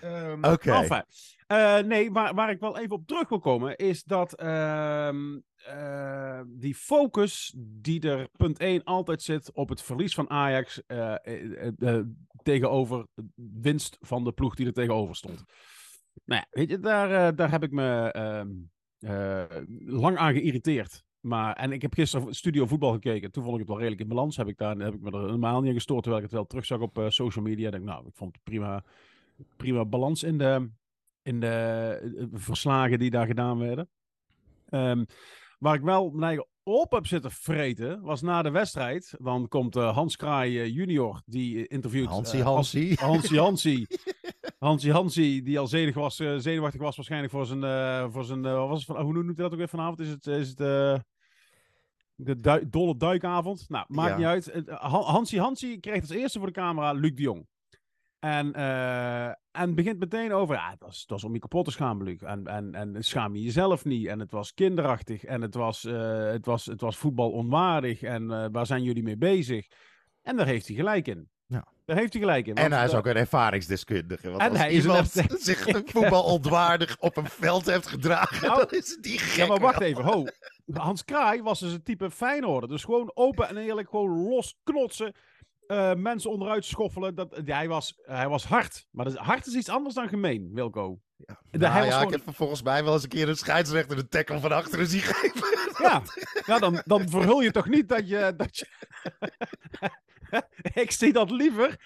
[0.00, 1.04] Ehm, Oké.
[1.46, 6.40] Eh, nee, waar, waar ik wel even op terug wil komen, is dat ehm, eh,
[6.46, 11.14] die focus die er punt 1 altijd zit op het verlies van Ajax eh,
[12.42, 13.24] tegenover de
[13.60, 15.44] winst van de ploeg die er tegenover stond.
[16.24, 18.48] Nou ja, weet je, daar, daar heb ik me ehm,
[18.98, 19.44] eh,
[19.84, 21.04] lang aan geïrriteerd.
[21.20, 23.30] Maar, en ik heb gisteren studio voetbal gekeken.
[23.30, 24.36] Toen vond ik het wel redelijk in balans.
[24.36, 26.02] Heb ik, daar, heb ik me er helemaal niet in gestoord.
[26.02, 27.66] Terwijl ik het wel terugzag op social media.
[27.66, 28.84] Ik denk, nou, ik vond het prima,
[29.56, 30.70] prima balans in de,
[31.22, 31.48] in de
[32.18, 33.88] eh, verslagen die daar gedaan werden.
[34.68, 35.04] Ehm,
[35.58, 39.14] waar ik wel mijn eigen op heb zitten vreten, was na de wedstrijd.
[39.18, 42.08] Dan komt eh, Hans Kraai eh, junior, die interviewt...
[42.08, 42.98] Hansie als- Hansie.
[43.00, 43.86] Hansie Hansie.
[44.58, 47.60] Hansie Hansie, die al zedig was, zenuwachtig was waarschijnlijk voor zijn...
[48.12, 50.00] voor zijn wat was het hoe noemt hij dat ook weer vanavond?
[50.00, 50.56] Is het, is het
[52.16, 53.64] de dolle duikavond?
[53.68, 54.16] Nou, maakt Ja.
[54.16, 54.68] niet uit.
[54.68, 57.46] Han- Hansie Hansie kreeg als eerste voor de camera Luc de Jong.
[58.20, 61.70] En, eh, en begint meteen over, ja, het was, het was om je kapot te
[61.70, 62.20] schamen, Luc.
[62.20, 64.06] En, en, en schaam je jezelf niet.
[64.06, 65.24] En het was kinderachtig.
[65.24, 68.02] En het was, eh, het was, het was voetbal onwaardig.
[68.02, 69.66] En eh, waar zijn jullie mee bezig?
[70.22, 71.28] En daar heeft hij gelijk in.
[71.46, 71.66] Ja.
[71.84, 72.54] Daar heeft hij gelijk in.
[72.54, 74.28] En hij is ook een ervaringsdeskundige.
[74.30, 78.46] Want En als hij is iemand erva- zich voetbal ontwaardig op een veld heeft gedragen,
[78.48, 79.36] Nou, dan is het die gek.
[79.36, 79.88] Ja, maar wacht wel.
[79.88, 80.04] even.
[80.04, 80.24] Ho.
[80.72, 82.68] Hans Kraai was dus een type Feyenoorder.
[82.68, 85.14] Dus gewoon open en eerlijk, gewoon los knotsen.
[85.70, 87.14] Eh, mensen onderuit schoffelen.
[87.14, 88.86] Dat, ja, hij, was, hij was hard.
[88.90, 91.00] Maar dat, hard is iets anders dan gemeen, Wilco.
[91.16, 93.96] Ja, De- nou ja, gewoon- ik heb volgens mij wel eens een keer een scheidsrechter
[93.96, 95.58] de tackle van achteren zien geven.
[95.82, 96.02] Ja,
[96.46, 98.34] ja dan, dan verhul je toch niet dat je...
[98.36, 98.66] Dat je...
[100.84, 101.76] ik zie dat liever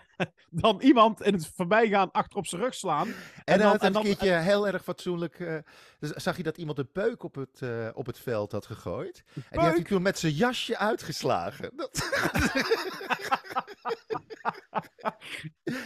[0.50, 3.08] dan iemand in het voorbijgaan achter op zijn rug slaan.
[3.44, 5.40] En, dan- en een dan- keertje heel erg fatsoenlijk.
[5.40, 5.58] eh,
[5.98, 9.22] zag je dat iemand een peuk op het, eh, op het veld had gegooid.
[9.34, 11.72] En die heeft hij toen met zijn jasje uitgeslagen.
[11.76, 12.08] Dat...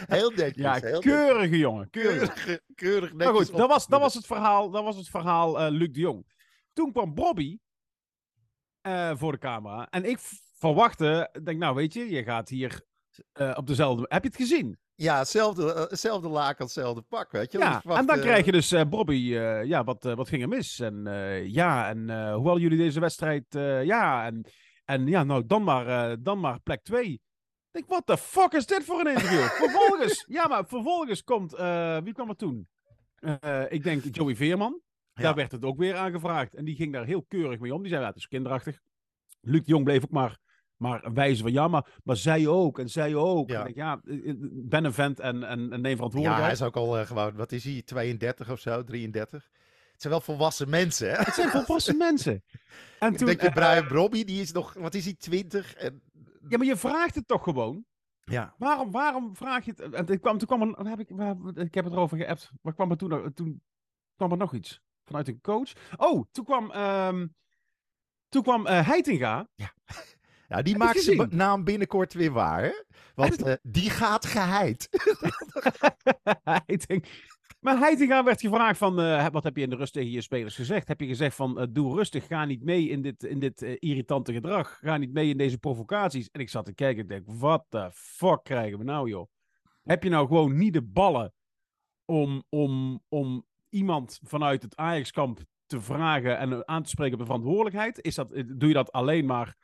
[0.07, 0.63] heel netjes.
[0.63, 1.89] Ja, heel keurige jongen.
[1.89, 2.35] Keurig.
[2.35, 2.59] netjes.
[2.75, 3.31] Keurig, netjes.
[3.31, 5.99] Maar goed, dat was, dat was het verhaal, dat was het verhaal eh, Luc de
[5.99, 6.25] Jong.
[6.73, 7.57] Toen kwam Bobby
[9.13, 9.87] voor de camera.
[9.89, 10.19] En ik
[10.63, 12.81] v- verwachtte, ik denk nou weet je, je gaat hier
[13.31, 14.05] eh, op dezelfde...
[14.07, 14.77] Heb je het gezien?
[14.95, 17.57] Ja, hetzelfde, hetzelfde laken, hetzelfde pak, weet je.
[17.57, 19.13] Ja, verwacht, en dan eh, krijg je dus Bobby,
[19.63, 20.79] ja, wat, wat ging er mis?
[20.79, 21.03] En
[21.47, 21.99] ja, en
[22.33, 23.45] hoe hadden jullie deze wedstrijd?
[23.83, 24.45] ja, en,
[24.85, 27.11] en ja, nou, dan maar, dan maar plek 2.
[27.11, 27.19] Ik
[27.71, 29.41] denk, what the fuck is dit voor een interview?
[29.63, 31.51] vervolgens, ja, maar vervolgens komt,
[32.03, 32.67] wie kwam er toen?
[33.69, 34.81] Ik denk Joey Veerman.
[35.13, 35.23] Ja.
[35.23, 36.55] Daar werd het ook weer aangevraagd.
[36.55, 37.81] En die ging daar heel keurig mee om.
[37.81, 38.79] Die zei, ja, het is kinderachtig.
[39.41, 40.39] Luc de Jong bleef ook maar,
[40.83, 43.49] maar wijzen van, ja, maar, maar zij ook en zij ook.
[43.49, 43.61] Ja.
[43.61, 46.43] En ik, ja, eh, eh, ben een vent en, en, en neem Ja, verantwoordelijkheid.
[46.43, 49.49] hij is ook al eh, gewoon, wat is hij, 32 of zo, 33?
[49.91, 51.15] Het zijn wel volwassen mensen, hè?
[51.15, 52.43] Het zijn volwassen mensen.
[52.99, 55.73] En toen, denk je, Brian Robbie, die is nog, wat is hij, 20?
[55.73, 56.01] En,
[56.49, 57.85] ja, maar je vraagt het toch gewoon?
[58.23, 58.55] ja.
[58.57, 59.93] Waarom, waarom vraag je het?
[59.93, 61.09] En toen kwam, toen kwam er, heb ik,
[61.55, 62.51] ik heb het erover geappt.
[62.61, 63.61] Waar kwam er toen, toen
[64.15, 64.81] kwam er nog iets?
[65.03, 65.71] Vanuit een coach?
[65.95, 67.27] Oh, toen kwam, ehm,
[68.29, 69.47] toen kwam Heitinga.
[70.53, 72.71] Nou, die maakt zijn naam binnenkort weer waar, hè?
[73.15, 74.89] Want eh, die gaat geheid.
[76.65, 77.05] Heiting.
[77.59, 80.55] Maar Heitinga werd gevraagd van, eh, wat heb je in de rust tegen je spelers
[80.55, 80.87] gezegd?
[80.87, 84.33] Heb je gezegd van, eh, doe rustig, ga niet mee in dit, in dit irritante
[84.33, 84.79] gedrag.
[84.81, 86.29] Ga niet mee in deze provocaties.
[86.31, 89.27] En ik zat te kijken en denk, wat de fuck krijgen we nou, joh?
[89.83, 91.33] Heb je nou gewoon niet de ballen
[92.05, 97.25] om, om, om iemand vanuit het Ajax-kamp te vragen en aan te spreken op de
[97.25, 98.01] verantwoordelijkheid?
[98.01, 99.55] Is dat, doe je dat alleen maar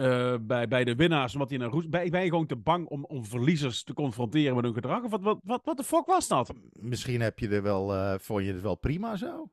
[0.00, 1.88] eh, bij, bij de winnaars, omdat die een roes...
[1.88, 5.02] Ben, ben je gewoon te bang om, om verliezers te confronteren met hun gedrag?
[5.02, 6.52] Of wat, wat, wat, wat de fuck was dat?
[6.72, 9.50] Misschien heb je er wel, eh, vond je het wel prima zo.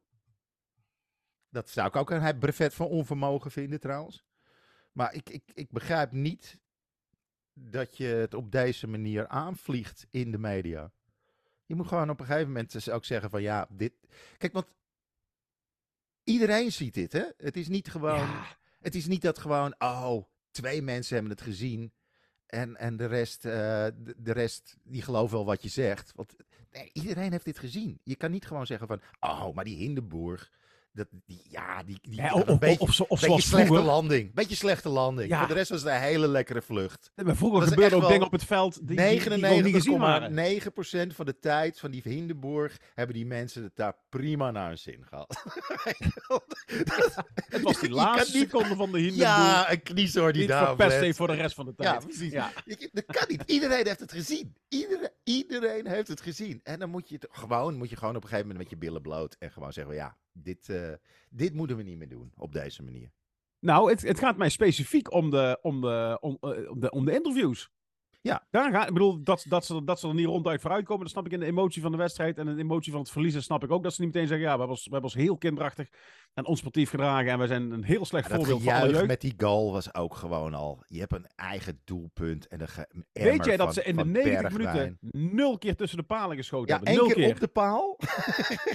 [1.49, 4.25] Dat zou ik ook een brevet van onvermogen vinden, trouwens.
[4.91, 6.59] Maar ik, ik, ik begrijp niet
[7.53, 10.91] dat je het op deze manier aanvliegt in de media.
[11.65, 13.93] Je moet gewoon op een gegeven moment dus ook zeggen van ja, dit...
[14.37, 14.67] Kijk, want
[16.23, 17.25] iedereen ziet dit, hè?
[17.37, 18.19] Het is niet gewoon...
[18.19, 18.57] Ja.
[18.79, 20.23] Het is niet dat gewoon, oh,
[20.57, 21.91] twee mensen hebben het gezien.
[22.45, 26.11] En, en de, rest, eh, de, rest, die gelooft wel wat je zegt.
[26.15, 26.35] Want
[26.93, 27.99] iedereen heeft dit gezien.
[28.03, 30.51] Je kan niet gewoon zeggen van, oh, maar die Hindenburg.
[30.91, 33.45] Dat, die, ja, die, die Ja, had of, een beetje, of, zo- of beetje zoals
[33.47, 33.85] slechte vroeger.
[33.85, 34.33] landing.
[34.33, 35.29] Beetje slechte landing.
[35.29, 35.37] Ja.
[35.39, 37.11] Voor de rest was het een hele lekkere vlucht.
[37.15, 39.75] Maar vroeger Dat gebeurde ook wel dingen op het veld die, die, die gewoon niet
[39.75, 40.61] gezien waren.
[41.11, 44.77] 99,9% van de tijd van die Hindenburg hebben die mensen het daar prima naar hun
[44.77, 45.43] zin gehad.
[47.47, 50.99] Het was die laatste niet- seconde van de Hindenburg Ja, een kniezoor die daar verpest
[50.99, 51.89] heeft voor de rest van de tijd.
[52.01, 52.31] Ja, precies.
[52.31, 52.51] Ja.
[52.91, 53.43] Dat kan niet.
[53.45, 54.55] Iedereen heeft het gezien.
[54.67, 56.59] Iedereen, iedereen heeft het gezien.
[56.63, 58.85] En dan moet je het gewoon, moet je gewoon op een gegeven moment met je
[58.85, 60.93] billen bloot en gewoon zeggen: ja, dit, eh,
[61.29, 63.11] dit moeten we niet meer doen op deze manier.
[63.59, 67.05] Nou, het, het gaat mij specifiek om de, om de, om, eh, om de, om
[67.05, 67.71] de interviews.
[68.27, 68.45] Ja.
[68.49, 71.25] Daar ik bedoel, dat, dat, ze, dat ze er niet ronduit vooruit komen, dat snap
[71.25, 72.37] ik in de emotie van de wedstrijd.
[72.37, 73.83] En de emotie van het verliezen snap ik ook.
[73.83, 75.87] Dat ze niet meteen zeggen, ja, we hebben ons, we hebben ons heel kinderachtig
[76.33, 77.31] en onsportief gedragen.
[77.31, 79.07] En we zijn een heel slecht Ja, voorbeeld van gejuich jeugd.
[79.07, 80.83] met die goal was ook gewoon al.
[80.87, 82.67] Je hebt een eigen doelpunt en een
[83.11, 84.97] Weet jij dat van- ze in de van 90 Bergwijn.
[85.01, 86.89] minuten nul keer tussen de palen geschoten Ja, hebben?
[86.93, 87.33] één Nul keer, keer.
[87.33, 87.99] op de paal.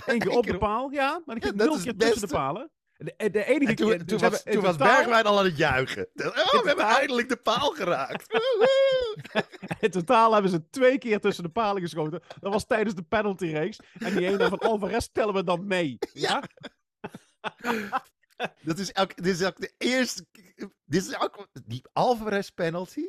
[0.07, 1.23] Eén keer op de paal, ja.
[1.25, 2.71] Maar ik Ja, nul keer tussen de palen.
[3.05, 5.45] De, de enige En toen, keer- toen ze was, toen was totaal- Bergwijn al aan
[5.45, 6.09] het juichen.
[6.25, 8.27] Oh, we hebben eindelijk de paal geraakt.
[9.81, 12.23] In totaal hebben ze twee keer tussen de palen geschoten.
[12.41, 13.79] Dat was tijdens de penaltyreeks.
[13.99, 15.99] En die ene van Alvarez tellen we dan mee.
[16.13, 16.43] Ja?
[18.63, 20.27] Dat is ook, dit is ook de eerste.
[20.85, 23.05] Dit is ook die Alvarez penalty.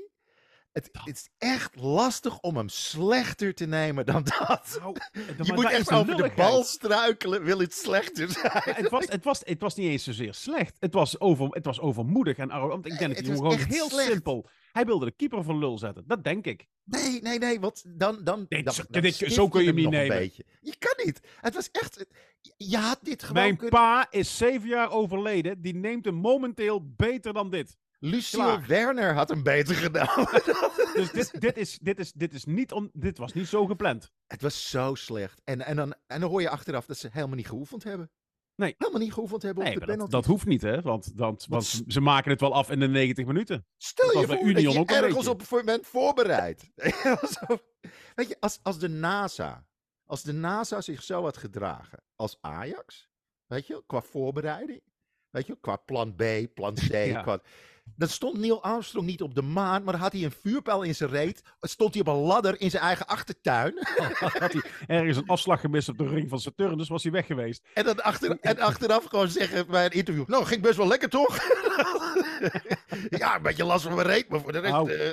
[0.74, 4.78] Het, het is echt lastig om hem slechter te nemen dan dat.
[4.82, 4.96] Nou,
[5.44, 8.52] Je moet echt over de bal struikelen, wil het slechter zijn.
[8.76, 10.78] het, was, het, was, het was niet eens zozeer slecht.
[10.80, 12.86] Het was, over, het was overmoedig en arrogant.
[12.86, 14.12] Ik denk dat jongen gewoon heel slecht.
[14.12, 14.48] simpel.
[14.72, 16.04] Hij wilde de keeper van lul zetten.
[16.08, 16.68] Dat denk ik.
[16.84, 18.24] Nee, nee, nee, want dan...
[18.24, 20.18] dan, Dit- dan, dit- zo kun je hem niet nemen.
[20.18, 20.46] beetje.
[20.62, 21.20] Je kan niet.
[21.42, 22.06] Het was echt...
[22.58, 23.80] Je had dit gewoon Mijn kunnen...
[23.80, 25.62] pa is zeven jaar overleden.
[25.62, 27.78] Die neemt hem momenteel beter dan dit.
[28.06, 28.68] Luciel Klaar.
[28.68, 30.26] Werner had hem beter gedaan.
[30.94, 34.12] Dus dit, dit, is, dit, is, dit, is niet on, dit was niet zo gepland.
[34.28, 35.42] het was zo slecht.
[35.44, 38.12] En, en, dan, en dan hoor je achteraf dat ze helemaal niet geoefend hebben.
[38.56, 38.76] Nee.
[38.78, 40.16] Helemaal niet geoefend hebben Nee, op de dat, penalty.
[40.16, 40.82] dat hoeft niet, hè?
[40.82, 43.66] Want, want, want ze maken het wel af in de 90 minuten.
[43.78, 46.72] Stel Dat je voor dat Union je ook een ergens op bent voorbereid.
[48.16, 49.68] Weet je, als, als de NASA,
[50.06, 53.10] als de NASA zich zo had gedragen als Ajax,
[53.46, 54.82] weet je, qua voorbereiding,
[55.30, 57.22] weet je, qua plan B, plan C, Ja.
[57.22, 57.42] qua,
[57.96, 61.10] dan stond Neil Armstrong niet op de maan, maar had hij een vuurpijl in zijn
[61.10, 63.74] reet, stond hij op een ladder in zijn eigen achtertuin,
[64.40, 67.26] Had hij ergens een afslag gemist op de ring van Saturn, dus was hij weg
[67.26, 67.64] geweest.
[67.74, 71.10] en dan achter, en achteraf gewoon zeggen bij een interview, nou, ging best wel lekker
[71.10, 71.38] toch?
[73.20, 74.74] ja, een beetje last van mijn reet, maar voor de rest...
[74.74, 75.12] Nou, eh,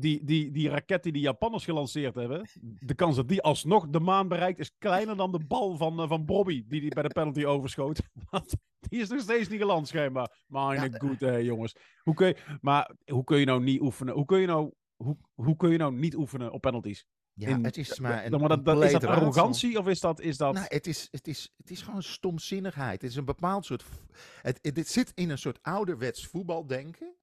[0.00, 4.00] Die, die, die raket die de Japanners gelanceerd hebben, de kans dat die alsnog de
[4.00, 7.08] maan bereikt, is kleiner dan de bal van, uh, van Bobby, die die bij de
[7.08, 8.00] penalty overschoot.
[8.30, 10.42] Want die is nog steeds niet geland, schijnbaar.
[10.46, 11.76] Mijn Ja, goed, eh, jongens.
[12.02, 14.14] Hoe kun je, maar hoe kun je nou niet oefenen?
[14.14, 17.06] Hoe kun je nou, hoe, hoe kun je nou niet oefenen op penalties?
[17.38, 20.20] ja, in- het is maar een, maar dat, dat, is dat arrogantie of is dat...
[20.20, 20.54] Is dat...
[20.54, 23.02] Nou, het is, het, is, het is gewoon stomzinnigheid.
[23.02, 23.84] Het is een bepaald soort.
[24.42, 27.14] Het, het, het zit in een soort ouderwets voetbaldenken.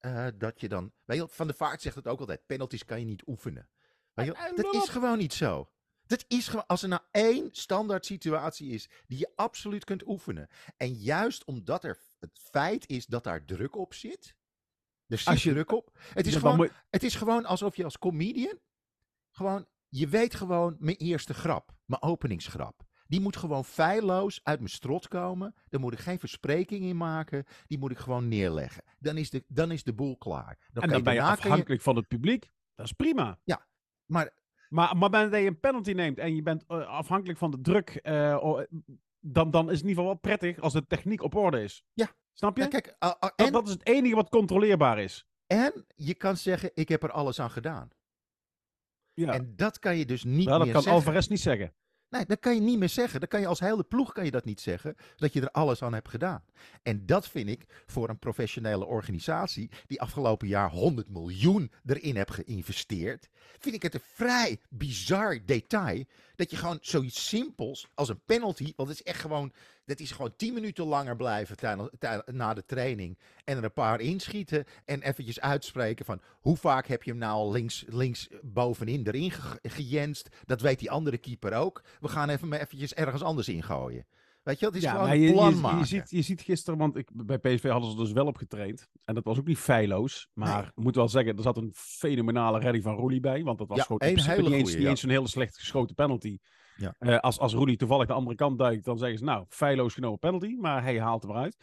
[0.00, 0.92] Eh, dat je dan.
[1.04, 3.68] Weet je, Van de Vaart zegt het ook altijd: penalties kan je niet oefenen.
[4.12, 5.70] Weet je, dat is gewoon niet zo.
[6.06, 10.48] Dat is gewoon, als er nou één standaard situatie is die je absoluut kunt oefenen.
[10.76, 14.36] En juist omdat er het feit is dat daar druk op zit.
[15.06, 15.98] Er zit Als je- druk op.
[15.98, 18.58] Het is, Ja, gewoon, het is gewoon alsof je als comedian.
[19.30, 21.74] Gewoon, je weet gewoon mijn eerste grap.
[21.84, 22.84] Mijn openingsgrap.
[23.08, 25.54] Die moet gewoon feilloos uit mijn strot komen.
[25.68, 27.44] Daar moet ik geen verspreking in maken.
[27.66, 28.82] Die moet ik gewoon neerleggen.
[28.98, 30.58] Dan is de, dan is de boel klaar.
[30.72, 32.50] Dan en dan ben je afhankelijk van het publiek.
[32.74, 33.38] Dat is prima.
[34.06, 34.32] maar
[34.68, 37.88] Maar, maar ben je een penalty neemt en je bent eh, afhankelijk van de druk,
[37.88, 38.58] eh,
[39.20, 41.84] dan, dan is het in ieder geval wel prettig als de techniek op orde is.
[41.92, 42.08] Ja.
[42.32, 42.62] Snap je?
[42.62, 45.26] ja, kijk, ah, dat, en, dat is het enige wat controleerbaar is.
[45.46, 47.90] en je kan zeggen: ik heb er alles aan gedaan.
[49.14, 49.32] Ja.
[49.32, 51.00] En dat kan je dus niet Nou, dat meer kan zeggen.
[51.00, 51.74] Alvarez niet zeggen.
[52.10, 53.20] Nee, dat kan je niet meer zeggen.
[53.20, 55.82] Dat kan je als hele ploeg kan je dat niet zeggen, dat je er alles
[55.82, 56.44] aan hebt gedaan.
[56.82, 62.30] En dat vind ik voor een professionele organisatie die afgelopen jaar 100 miljoen erin heeft
[62.30, 66.04] geïnvesteerd, vind ik het een vrij bizar detail
[66.36, 69.52] dat je gewoon zoiets simpels als een penalty, want het is echt gewoon,
[69.84, 71.56] dat is gewoon 10 minuten langer blijven
[72.26, 77.02] na de training en er een paar inschieten en eventjes uitspreken van hoe vaak heb
[77.02, 80.28] je hem nou links, links bovenin erin ge- gejenst.
[80.44, 81.82] Dat weet die andere keeper ook.
[82.00, 84.06] We gaan even maar eventjes ergens anders ingooien.
[84.46, 85.78] Weet je, het is gewoon maar een plan je, maken.
[85.78, 88.88] je, ziet, je ziet gisteren, want ik, bij PSV hadden ze dus wel op getraind.
[89.04, 90.28] En dat was ook niet feilloos.
[90.32, 90.66] Maar Nee.
[90.66, 93.42] ik moet wel zeggen, er zat een fenomenale redding van Roelie bij.
[93.42, 94.88] Want dat was Ja, gewoon principe hele niet eens, niet ja.
[94.88, 96.38] eens een hele slecht geschoten penalty.
[96.76, 96.94] Ja.
[96.98, 100.18] Eh, als, als Roelie toevallig de andere kant duikt, dan zeggen ze nou, feilloos genomen
[100.18, 100.56] penalty.
[100.60, 101.56] Maar hij haalt hem eruit.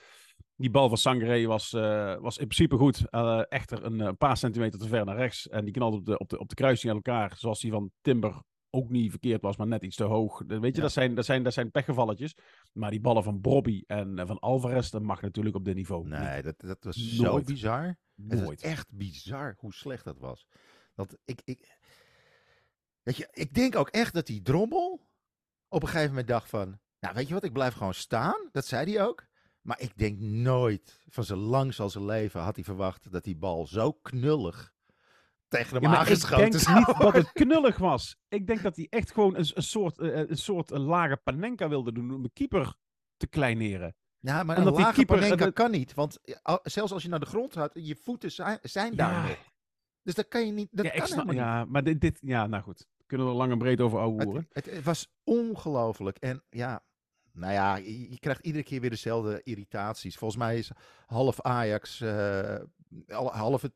[0.55, 3.09] Die bal van Sangaré was, eh, was in principe goed.
[3.09, 5.49] Eh, echter een, paar centimeter te ver naar rechts.
[5.49, 7.33] En die knalde op de, op de, op de kruising aan elkaar.
[7.37, 8.41] Zoals die van Timber
[8.73, 10.43] ook niet verkeerd was, maar net iets te hoog.
[10.45, 10.81] Dat- Weet je, Ja.
[10.81, 12.35] dat, zijn, dat, zijn, dat zijn pechgevalletjes.
[12.73, 16.07] Maar die ballen van Bobby en eh, van Alvarez, dat mag natuurlijk op dit niveau
[16.07, 17.45] Nee, dat, dat was Nooit.
[17.45, 17.85] zo bizar.
[18.15, 18.29] niet.
[18.31, 18.61] Het is Nooit.
[18.61, 20.47] echt bizar hoe slecht dat was.
[20.95, 21.77] Dat ik, ik,
[23.01, 25.07] weet je, ik denk ook echt dat die drommel
[25.67, 26.79] op een gegeven moment dacht van...
[26.99, 28.49] Nou, weet je wat, ik blijf gewoon staan.
[28.51, 29.25] Dat zei hij ook.
[29.61, 33.35] Maar ik denk nooit van zijn lang zal zijn leven had hij verwacht dat die
[33.37, 34.73] bal zo knullig
[35.53, 38.15] tegen hem Ja, maar ik aangeschoten denk zou niet dat het knullig was.
[38.27, 41.69] Ik denk dat hij echt gewoon een, een soort, eh, een soort eh, lage panenka
[41.69, 42.73] wilde doen om de keeper
[43.17, 43.95] te kleineren.
[44.19, 45.93] Ja, maar En een lage keeper- Panenka kan niet.
[45.93, 49.35] Want eh, zelfs als je naar de grond gaat, je voeten zijn, zijn daar Ja.
[50.01, 50.67] Dus dat kan je niet.
[50.71, 51.35] Dat ja, ik kan snap, niet.
[51.35, 52.87] ja, maar dit, dit, ja, nou goed.
[53.05, 54.45] Kunnen we er lang en breed over ouwe hoeren.
[54.49, 56.17] Het, het, het was ongelooflijk.
[56.17, 56.83] En ja,
[57.33, 60.17] nou ja, je, krijgt iedere keer weer dezelfde irritaties.
[60.17, 60.71] Volgens mij is
[61.05, 62.59] half Ajax, eh,
[63.07, 63.73] alle, half het,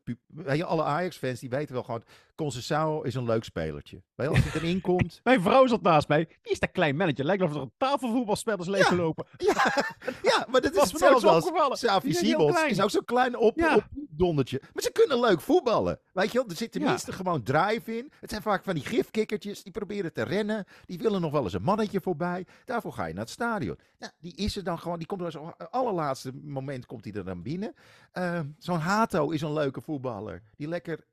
[0.64, 2.02] alle Ajax-fans die weten wel gewoon,
[2.42, 4.02] Conceição is een leuk spelertje.
[4.16, 6.28] Je, als hij erin komt, Mijn vrouw zat naast mij.
[6.42, 7.24] Wie is dat klein mannetje?
[7.24, 9.26] Lijkt wel of er een tafelvoetbalspelers leeggelopen.
[9.36, 9.84] ja,
[10.22, 11.78] ja, maar dat is hetzelfde als.
[11.80, 12.70] Savi klein.
[12.70, 13.74] Is ook zo'n klein op, Ja.
[13.76, 14.60] op dondertje.
[14.72, 16.00] Maar ze kunnen leuk voetballen.
[16.12, 16.80] Weet je wel, er zit Ja.
[16.80, 18.12] tenminste gewoon drive in.
[18.20, 20.64] Het zijn vaak van die gifkikkertjes, die proberen te rennen.
[20.84, 22.46] Die willen nog wel eens een mannetje voorbij.
[22.64, 23.78] Daarvoor ga je naar het stadion.
[23.98, 27.24] Nou, die is er dan gewoon, die komt er als allerlaatste moment komt hij er
[27.24, 27.74] dan binnen.
[28.12, 30.42] Eh, Zo'n Hato is een leuke voetballer.
[30.56, 31.06] Die lekker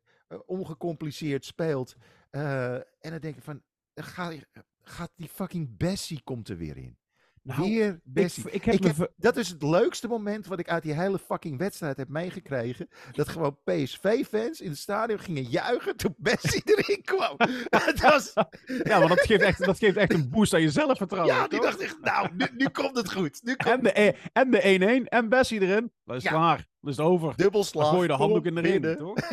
[0.45, 1.95] ongecompliceerd speelt.
[2.29, 3.61] Eh, en dan denk ik van,
[3.95, 4.33] gaat,
[4.81, 6.97] gaat die fucking Bessie komt er weer in.
[7.41, 8.51] Nou, Weer Bessie.
[8.51, 11.57] ik heb Ik heb- Dat is het leukste moment wat ik uit die hele fucking
[11.57, 12.87] wedstrijd heb meegekregen.
[13.11, 17.37] Dat gewoon PSV-fans in het stadion gingen juichen toen Bessie erin kwam.
[18.01, 18.33] Was,
[18.83, 21.35] Ja, want dat geeft, echt, dat geeft echt een boost aan je zelfvertrouwen.
[21.35, 21.67] ja, die toch?
[21.69, 23.39] dacht echt, nou, nu, nu komt het goed.
[23.43, 25.91] Nu komt En de, e- en de 1-1 en Bessie erin.
[26.05, 26.29] Dat is Ja.
[26.29, 26.67] klaar.
[26.81, 27.27] Dat is over.
[27.27, 27.89] Dan dubbelslag.
[27.89, 29.15] gooi je de handdoek in de ring, toch?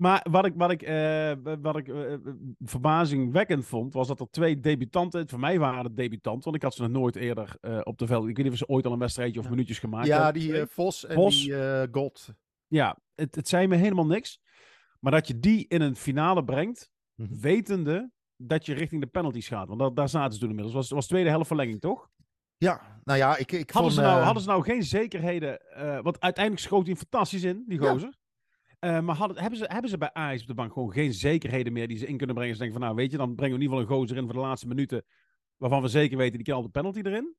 [0.00, 1.32] maar wat ik, wat ik, eh,
[1.62, 2.18] wat ik eh, eh,
[2.60, 6.74] verbazingwekkend vond, was dat er twee debutanten, voor mij waren het debutanten, want ik had
[6.74, 8.28] ze nog nooit eerder op de veld.
[8.28, 9.50] Ik weet niet of ze ooit al een wedstrijdje of Ja.
[9.50, 10.42] minuutjes gemaakt Ja, hebben.
[10.42, 11.44] die eh, Vos en Vos.
[11.44, 11.54] die
[11.92, 12.28] God.
[12.66, 14.40] Ja, het, het zei me helemaal niks.
[15.00, 17.40] Maar dat je die in een finale brengt, Mhm.
[17.40, 19.68] wetende dat je richting de penalties gaat.
[19.68, 20.74] Want dat, daar zaten ze toen inmiddels.
[20.76, 22.08] Het was, was tweede helft verlenging, toch?
[22.56, 23.92] Ja, nou ja, ik, ik Hadden, vond...
[23.92, 25.60] ze nou, hadden ze nou geen zekerheden?
[26.02, 27.98] want uiteindelijk schoot hij fantastisch in, die Ja.
[28.80, 31.72] Eh, maar hadden, hebben, ze, hebben ze bij Ajax op de bank gewoon geen zekerheden
[31.72, 32.54] meer die ze in kunnen brengen?
[32.54, 34.24] Ze denken van, nou weet je, dan brengen we in ieder geval een gozer in
[34.24, 35.04] voor de laatste minuten.
[35.56, 37.34] Waarvan we zeker weten, die knalt de penalty erin.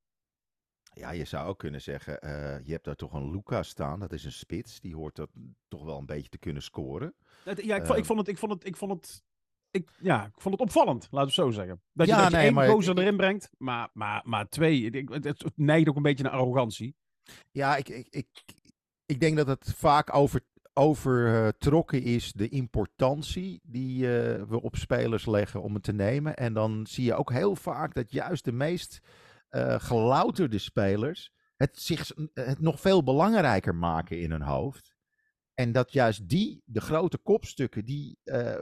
[0.93, 3.99] Ja, je zou ook kunnen zeggen, eh, je hebt daar toch een Luca staan.
[3.99, 4.79] Dat is een spits.
[4.79, 5.29] Die hoort dat
[5.67, 7.13] toch wel een beetje te kunnen scoren.
[7.43, 8.03] Ja, ik, vond, ik Ehm.
[8.03, 8.27] vond het...
[8.27, 9.23] Ik vond het, ik vond het
[9.71, 11.81] ik, ja, ik vond het opvallend, laten we het zo zeggen.
[11.93, 15.09] Dat je, Ja, dat je nee, één gozer erin brengt, maar, maar, maar twee, ik-
[15.09, 16.95] het, het neigt ook een beetje naar arrogantie.
[17.51, 18.27] Ja, ik, ik, ik,
[19.05, 20.41] ik denk dat het vaak over,
[20.73, 26.35] overtrokken is de importantie die eh, we op spelers leggen om het te nemen.
[26.35, 28.99] En dan zie je ook heel vaak dat juist de meest
[29.49, 34.95] eh, gelouterde spelers het zich het nog veel belangrijker maken in hun hoofd.
[35.53, 38.61] En dat juist die, de grote kopstukken, die, eh,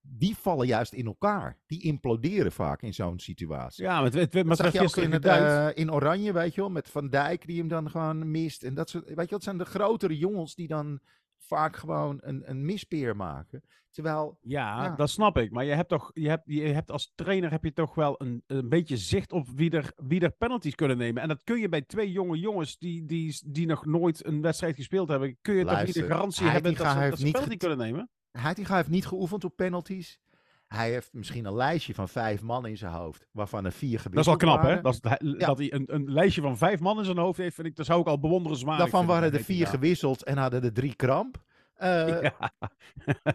[0.00, 1.58] die vallen juist in elkaar.
[1.66, 3.84] Die imploderen vaak in zo'n situatie.
[3.84, 6.60] Ja, maar het, het, maar Dat zag je ook in, het, in Oranje, weet je
[6.60, 8.62] wel, met Van Dijk die hem dan gewoon mist.
[8.62, 11.00] En dat soort, weet je het zijn de grotere jongens die dan
[11.38, 13.62] vaak gewoon een, een mispeer maken.
[13.90, 14.94] Terwijl, Ja, Ja.
[14.94, 15.50] dat snap ik.
[15.50, 18.42] Maar je hebt toch, je hebt, je hebt als trainer heb je toch wel een,
[18.46, 21.22] een beetje zicht op wie er, wie er penalties kunnen nemen.
[21.22, 24.76] En dat kun je bij twee jonge jongens die, die, die nog nooit een wedstrijd
[24.76, 27.56] gespeeld hebben, kun je toch niet Luister, de garantie hebben dat ze, dat ze penalty
[27.56, 28.10] kunnen nemen?
[28.30, 30.20] Heitinga heeft niet geoefend op penalties.
[30.66, 34.14] Hij heeft misschien een lijstje van vijf man in zijn hoofd, waarvan er vier Dat
[34.18, 34.80] is wel knap, hè?
[34.80, 37.54] Dat, is, hij- dat hij een, een lijstje van vijf man in zijn hoofd heeft,
[37.54, 40.72] vind ik, dat zou ik al bewonderenswaardig Daarvan waren er vier gewisseld en hadden er
[40.72, 41.44] drie kramp.
[41.74, 42.52] Eh, Ja.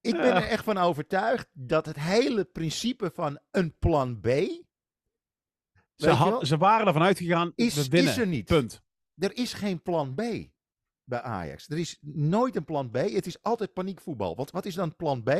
[0.00, 4.26] Ik ben er echt van overtuigd dat het hele principe van een plan B
[5.94, 8.10] Ze, had- ze waren ervan uitgegaan, is, we winnen.
[8.12, 8.44] is er niet.
[8.46, 8.82] Punt.
[9.16, 10.20] Er is geen plan B
[11.08, 11.68] bij Ajax.
[11.68, 12.96] Er is nooit een plan B.
[12.96, 14.36] Het is altijd paniekvoetbal.
[14.36, 15.30] Want wat is dan plan B?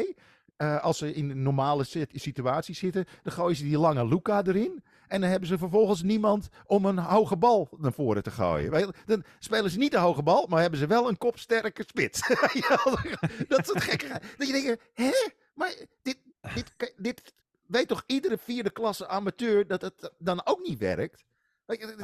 [0.57, 4.42] Eh, als ze in een normale sit- situatie zitten, dan gooien ze die lange Luca
[4.44, 4.83] erin.
[5.09, 8.94] En dan hebben ze vervolgens niemand om een hoge bal naar voren te gooien.
[9.07, 12.28] Dan spelen ze niet de hoge bal, maar hebben ze wel een kopsterke spits.
[13.48, 14.20] Dat is het gekke.
[14.37, 15.11] Dat je denkt, hè?
[15.54, 16.18] Maar dit,
[16.54, 17.33] dit, dit
[17.66, 21.24] weet toch iedere vierde klasse amateur dat het dan ook niet werkt?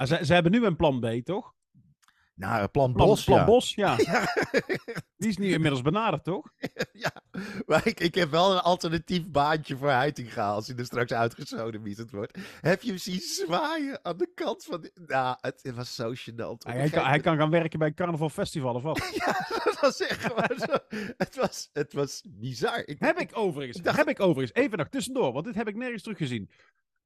[0.07, 1.55] Ze, ze hebben nu een plan B, toch?
[2.37, 3.45] Nou, plan Plan Bos, plan ja.
[3.45, 3.97] Bos, ja.
[4.07, 4.27] Ja.
[5.17, 6.49] Die is nu inmiddels benaderd, toch?
[7.05, 7.11] ja,
[7.67, 12.11] maar ik, ik heb wel een alternatief baantje voor Heitinga als hij er straks uitgesodemieterd
[12.11, 12.39] wordt.
[12.61, 14.81] Heb je hem zien zwaaien aan de kant van...
[14.81, 16.67] die- Nou, het, het was zo gênant.
[16.67, 19.11] Hij, hij, kan, hij kan gaan werken bij Carnaval Festival of wat?
[19.25, 20.99] Ja, dat was echt gewoon zo.
[21.17, 22.83] Het was, het was bizar.
[22.87, 25.77] Ik, Heb ik overigens, dacht- heb ik overigens, even nog tussendoor, want dit heb ik
[25.77, 26.51] nergens teruggezien.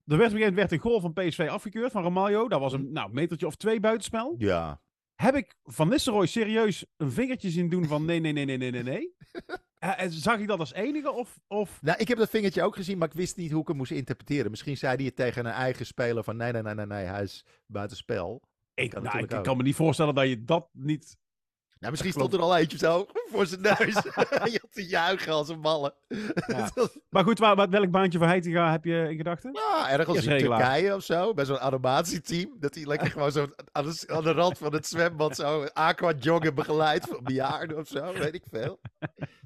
[0.07, 2.49] Er werd, werd een goal van PSV afgekeurd, van Romario.
[2.49, 4.35] Dat was een nou, metertje of twee buitenspel.
[4.39, 4.81] Ja.
[5.23, 8.71] Heb ik Van Nistelrooy serieus een vingertje zien doen van nee, nee, nee, nee, nee,
[8.71, 9.15] nee, nee?
[9.79, 11.39] Eh, en zag ik dat als enige of...
[11.47, 11.83] of...
[11.83, 13.91] Nou, ik heb dat vingertje ook gezien, maar ik wist niet hoe ik hem moest
[13.91, 14.51] interpreteren.
[14.51, 17.23] Misschien zei hij het tegen een eigen speler van nee, nee, nee, nee, nee, hij
[17.23, 18.43] is buitenspel.
[18.75, 21.17] Ik, kan nou, ik, kan me niet voorstellen dat je dat niet...
[21.79, 23.95] Nou, misschien stond er al eentje zo voor zijn neus.
[24.53, 25.95] je had te juichen als een malle.
[26.47, 26.71] Ja.
[27.11, 29.53] Maar goed, waar, waar- welk baantje voor Heitinga heb je in gedachten?
[29.53, 30.39] Ja, ergens in.
[30.39, 32.57] Turkije of zo, bij zo'n animatieteam.
[32.61, 36.13] Dat hij lekker gewoon zo aan de, aan de rand van het zwembad zo aqua
[36.19, 38.81] joggen begeleid van bejaarden of zo, weet ik veel.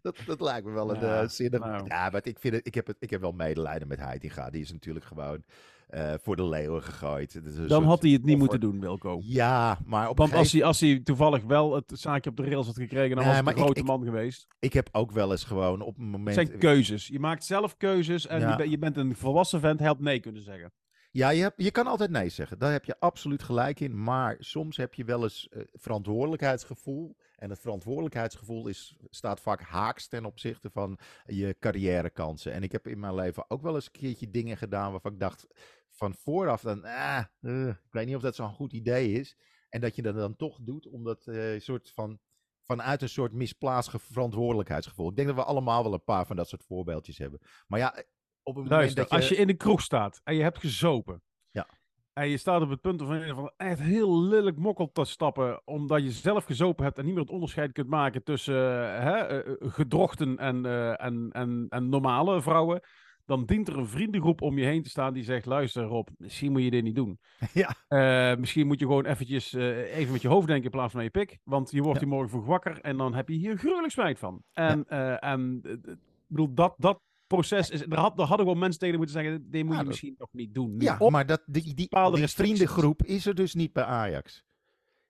[0.03, 1.61] Dat, dat lijkt me wel een Ja, eh, zinnig...
[1.61, 1.85] nou.
[1.88, 4.51] Ja, maar ik, vind het, ik, heb het, ik heb wel medelijden met Heitinga.
[4.51, 5.45] Die is natuurlijk gewoon
[5.92, 7.35] eh, voor de leeuwen gegooid.
[7.35, 9.20] Is Dan soort had hij het niet moeten doen, Wilco.
[9.22, 12.66] Ja, maar op Want als hij, als hij toevallig wel het zaakje op de rails
[12.66, 14.46] had gekregen, dan Nee, was hij een grote ik- man geweest.
[14.59, 16.37] Ik heb ook wel eens gewoon op een moment...
[16.37, 17.07] Het zijn keuzes.
[17.07, 18.50] Je maakt zelf keuzes en Ja.
[18.50, 20.72] je, ben- je bent een volwassen vent, helpt nee kunnen zeggen.
[21.11, 22.59] Ja, je, hebt, je kan altijd nee zeggen.
[22.59, 24.03] Daar heb je absoluut gelijk in.
[24.03, 27.16] Maar soms heb je wel eens eh, verantwoordelijkheidsgevoel.
[27.36, 32.53] En het verantwoordelijkheidsgevoel is, staat vaak haaks ten opzichte van je carrièrekansen.
[32.53, 35.20] En ik heb in mijn leven ook wel eens een keertje dingen gedaan waarvan ik
[35.20, 35.47] dacht
[35.93, 39.36] van vooraf dan, ah, eh, ik weet niet of dat zo'n goed idee is.
[39.68, 42.18] En dat je dat dan toch doet, omdat eh soort van,
[42.62, 45.11] vanuit een soort misplaatst ge- verantwoordelijkheidsgevoel.
[45.11, 47.40] Ik denk dat we allemaal wel een paar van dat soort voorbeeldjes hebben.
[47.66, 48.05] Maar ja,
[48.43, 49.14] op een moment dat je...
[49.16, 51.22] als je in de kroeg staat en je hebt gezopen.
[51.51, 51.68] Ja.
[52.12, 55.66] En je staat op het punt van echt heel lelijk mokkel te stappen.
[55.66, 59.16] Omdat je zelf gezopen hebt en niet meer het onderscheid kunt maken tussen eh, hè,
[59.16, 62.80] eh, eh, gedrochten en, eh, en, en, en normale vrouwen.
[63.25, 66.53] Dan dient er een vriendengroep om je heen te staan die zegt: Luister, Rob, misschien
[66.53, 67.18] moet je dit niet doen.
[67.53, 67.75] Ja.
[67.89, 71.03] Eh, misschien moet je gewoon eventjes eh, even met je hoofd denken in plaats van
[71.03, 71.39] je pik.
[71.45, 72.05] Want je wordt Ja.
[72.07, 74.43] hier morgen vroeg wakker en dan heb je hier gruwelijk spijt van.
[74.53, 74.89] En,
[75.20, 75.97] en eh, ik
[76.27, 77.83] bedoel, dat, dat proces is.
[77.83, 80.33] Er, had, er hadden gewoon mensen tegen moeten zeggen: dit moet Ja, je misschien toch
[80.33, 80.77] niet doen.
[80.77, 84.45] Nu Ja, op- maar dat, die, die, die vriendengroep is er dus niet bij Ajax.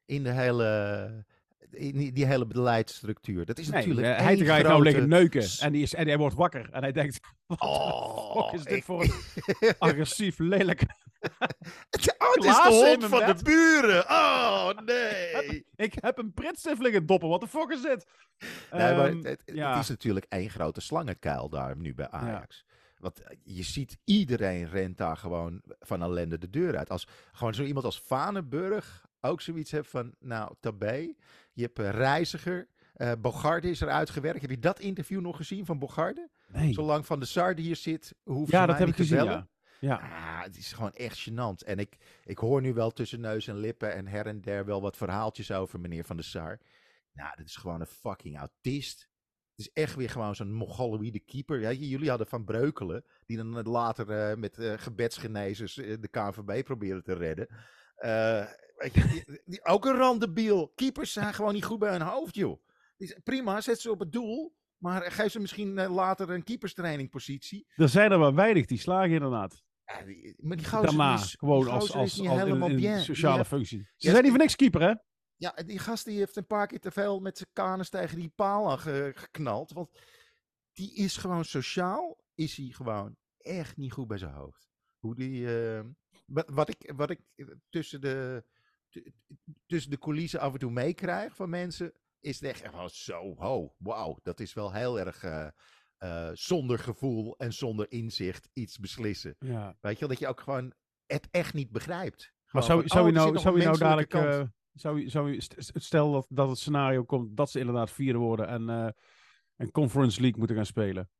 [0.04, 1.24] In de hele,
[1.74, 3.44] in die, hele beleidsstructuur.
[3.44, 5.46] Dat is Nee, natuurlijk eh, hij gaat nou liggen neuken.
[5.60, 6.68] En, die is, en hij wordt wakker.
[6.72, 10.82] En hij denkt: wat Oh, is dit ik- voor een agressief, lelijk.
[10.82, 11.28] oh,
[11.90, 14.04] het is glazen de in hond van de buren.
[14.10, 15.66] Oh, nee.
[15.76, 17.28] Ik heb een pritsstift liggen doppen.
[17.28, 18.06] Wat de fuck is dit?
[18.72, 19.42] Nee, maar Ehm, het,
[19.80, 22.64] is natuurlijk één grote slangenkuil daar nu bij Ajax.
[22.98, 26.90] Want eh, je ziet, iedereen rent daar gewoon van ellende de deur uit.
[26.90, 31.14] Als gewoon zo iemand als Vanenburg ook zoiets heeft van, nou, tabé.
[31.52, 32.68] Je hebt een reiziger.
[32.92, 34.40] eh Bogarde is eruit gewerkt.
[34.40, 36.28] Heb je dat interview nog gezien van Bogarde?
[36.48, 36.72] Nee.
[36.72, 39.16] Zolang Van de Sar hier zit, hoeft Ja, ze dat heb ik te gezien.
[39.16, 39.32] bellen.
[39.32, 39.50] Ja.
[39.80, 39.96] Ja.
[39.96, 41.66] Ah, het is gewoon echt gênant.
[41.66, 44.80] En ik, ik hoor nu wel tussen neus en lippen en her en der wel
[44.80, 46.58] wat verhaaltjes over meneer Van der Sar.
[47.12, 49.10] Nou, dit is gewoon een fucking autist.
[49.56, 51.60] Het is echt weer gewoon zo'n Mongoloïde keeper.
[51.60, 56.08] Ja, jullie hadden Van Breukelen, die dan eh, later eh, met eh, gebedsgenezers eh, de
[56.08, 57.48] KNVB probeerde te redden.
[58.92, 60.72] Je, die- ook een randebiel.
[60.74, 62.62] Keepers zijn gewoon niet goed bij hun hoofd, joh.
[63.24, 64.54] Prima, zet ze op het doel.
[64.78, 67.66] Maar geef ze misschien eh, later een keeperstrainingpositie.
[67.74, 69.62] Er zijn er maar weinig die slagen, inderdaad.
[69.84, 72.76] Ja, die- maar die Daarna, is, gewoon als, als, niet als in, helemaal in.
[72.76, 73.78] Die sociale heeft- functie.
[73.78, 74.94] Ze Ja, zijn niet voor niks keeper, hè?
[75.36, 78.32] Ja, die gast die heeft een paar keer te veel met zijn kanus tegen die
[78.34, 79.72] paal geknald.
[79.72, 79.90] Want
[80.72, 84.68] die is gewoon sociaal, is hij gewoon echt niet goed bij zijn hoofd.
[84.98, 85.80] Hoe die, eh,
[86.46, 88.44] wat, ik, wat ik eh, tussen de,
[89.66, 93.74] tussen de coulissen af en toe meekrijg van mensen, is het echt gewoon zo, ho,
[93.78, 95.48] wauw, dat is wel heel erg eh,
[95.96, 99.36] eh, zonder gevoel en zonder inzicht iets beslissen.
[99.38, 99.76] Ja.
[99.80, 100.72] Weet je wel, dat je ook gewoon
[101.06, 102.32] het echt niet begrijpt.
[102.50, 104.14] Maar zou, van, zou, oh, je nou, zou je nou dadelijk...
[104.14, 105.40] eh, zou zou je,
[105.74, 108.94] stel dat, dat het scenario komt dat ze inderdaad vierde worden en
[109.56, 111.10] een Conference League moeten gaan spelen.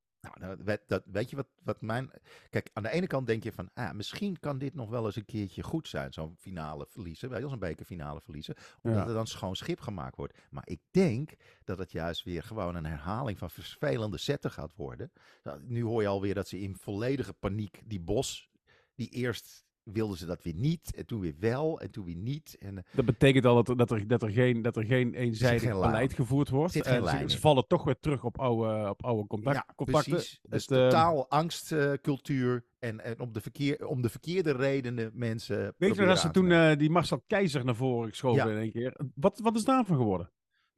[0.41, 2.11] Nou, weet, dat, weet je wat, wat mijn.
[2.51, 3.71] Kijk, aan de ene kant denk je van.
[3.75, 6.13] Ah, misschien kan dit nog wel eens een keertje goed zijn.
[6.13, 7.29] Zo'n finale verliezen.
[7.29, 8.55] Je, als een bekerfinale verliezen.
[8.83, 9.09] Omdat Ja.
[9.09, 10.39] er dan schoon schip gemaakt wordt.
[10.51, 11.31] Maar ik denk
[11.65, 15.13] dat het juist weer gewoon een herhaling van vervelende zetten gaat worden.
[15.43, 18.51] Nou, nu hoor je alweer dat ze in volledige paniek die bos.
[18.95, 20.95] Die eerst wilden ze dat weer niet.
[20.97, 21.81] En toen weer wel.
[21.81, 22.57] En toen weer niet.
[22.61, 25.15] En eh, Dat betekent al dat er, dat er, dat er, geen, dat er geen
[25.15, 26.73] eenzijdig geen beleid gevoerd wordt.
[26.73, 30.13] Geen En ze, vallen toch weer terug op oude, op oude contact, ja, contacten.
[30.13, 30.39] precies.
[30.43, 32.65] Het is Het, eh, totaal angstcultuur.
[32.79, 35.75] en en om, de verkeer, om de verkeerde redenen mensen.
[35.79, 38.51] Weet je dat ze toen eh, die Marcel Keizer naar voren geschoven Ja.
[38.53, 38.97] in één keer?
[39.15, 40.31] Wat, wat is daarvan geworden?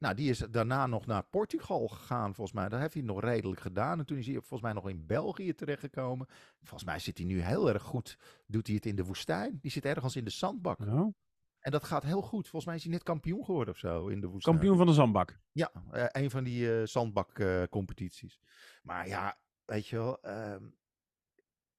[0.05, 2.69] Nou, die is daarna nog naar Portugal gegaan, volgens mij.
[2.69, 3.99] Dat heeft hij nog redelijk gedaan.
[3.99, 6.27] En toen is hij volgens mij nog in België terechtgekomen.
[6.59, 8.17] Volgens mij zit hij nu heel erg goed.
[8.47, 9.59] Doet hij het in de woestijn.
[9.61, 10.79] Die zit ergens in de zandbak.
[10.79, 11.11] Ja.
[11.59, 12.41] En dat gaat heel goed.
[12.41, 14.55] Volgens mij is hij net kampioen geworden of zo in de woestijn.
[14.55, 15.39] Kampioen van de zandbak.
[15.51, 18.39] Ja, eh, een van die eh zandbakcompetities.
[18.83, 20.21] maar ja, weet je wel.
[20.21, 20.63] ehm,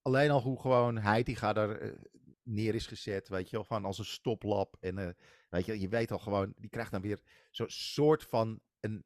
[0.03, 1.93] alleen al hoe gewoon Heitinga daar eh,
[2.43, 3.29] neer is gezet.
[3.29, 4.77] Weet je wel, gewoon als een stoplap.
[4.81, 5.17] En
[5.57, 9.05] weet je, je weet al gewoon, die krijgt dan weer zo'n soort van een...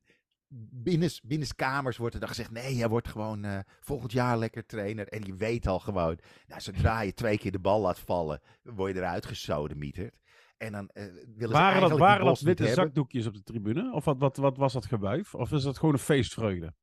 [0.73, 5.09] Binnen, binnenskamers wordt er dan gezegd: nee, hij wordt gewoon eh, volgend jaar lekker trainer.
[5.09, 8.95] En je weet al gewoon, nou, zodra je twee keer de bal laat vallen, word
[8.95, 10.19] je eruit gesodemieterd.
[10.57, 13.93] En dan eh, willen ze Waren dat, waren dat witte zakdoekjes op de tribune?
[13.93, 15.35] Of wat, wat, wat was dat gewuif?
[15.35, 16.75] Of is dat gewoon een feestvreugde?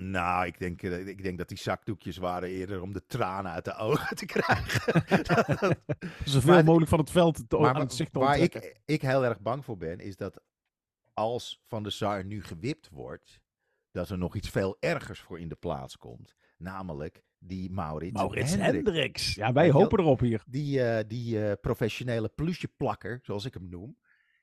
[0.00, 3.64] Nou, ik denk, eh, ik denk dat die zakdoekjes waren eerder om de tranen uit
[3.64, 5.02] de ogen te krijgen.
[6.24, 9.02] Zoveel Maar- mogelijk van het veld te, maar aan het zicht te waar ik, ik
[9.02, 10.40] heel erg bang voor ben, is dat
[11.14, 13.40] als Van der Sar nu gewipt wordt,
[13.90, 16.34] dat er nog iets veel ergers voor in de plaats komt.
[16.58, 18.72] Namelijk die Maurits, Maurits Hendrik.
[18.86, 19.34] Hendricks.
[19.34, 20.42] Ja, wij hopen erop hier.
[20.46, 23.98] Die, eh, die eh, professionele plusjeplakker, zoals ik hem noem.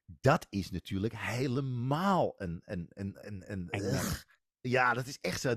[0.06, 2.62] Dat is natuurlijk helemaal een.
[2.66, 3.82] een, een, een, een Eng.
[4.72, 5.56] Ja, dat is echt zo.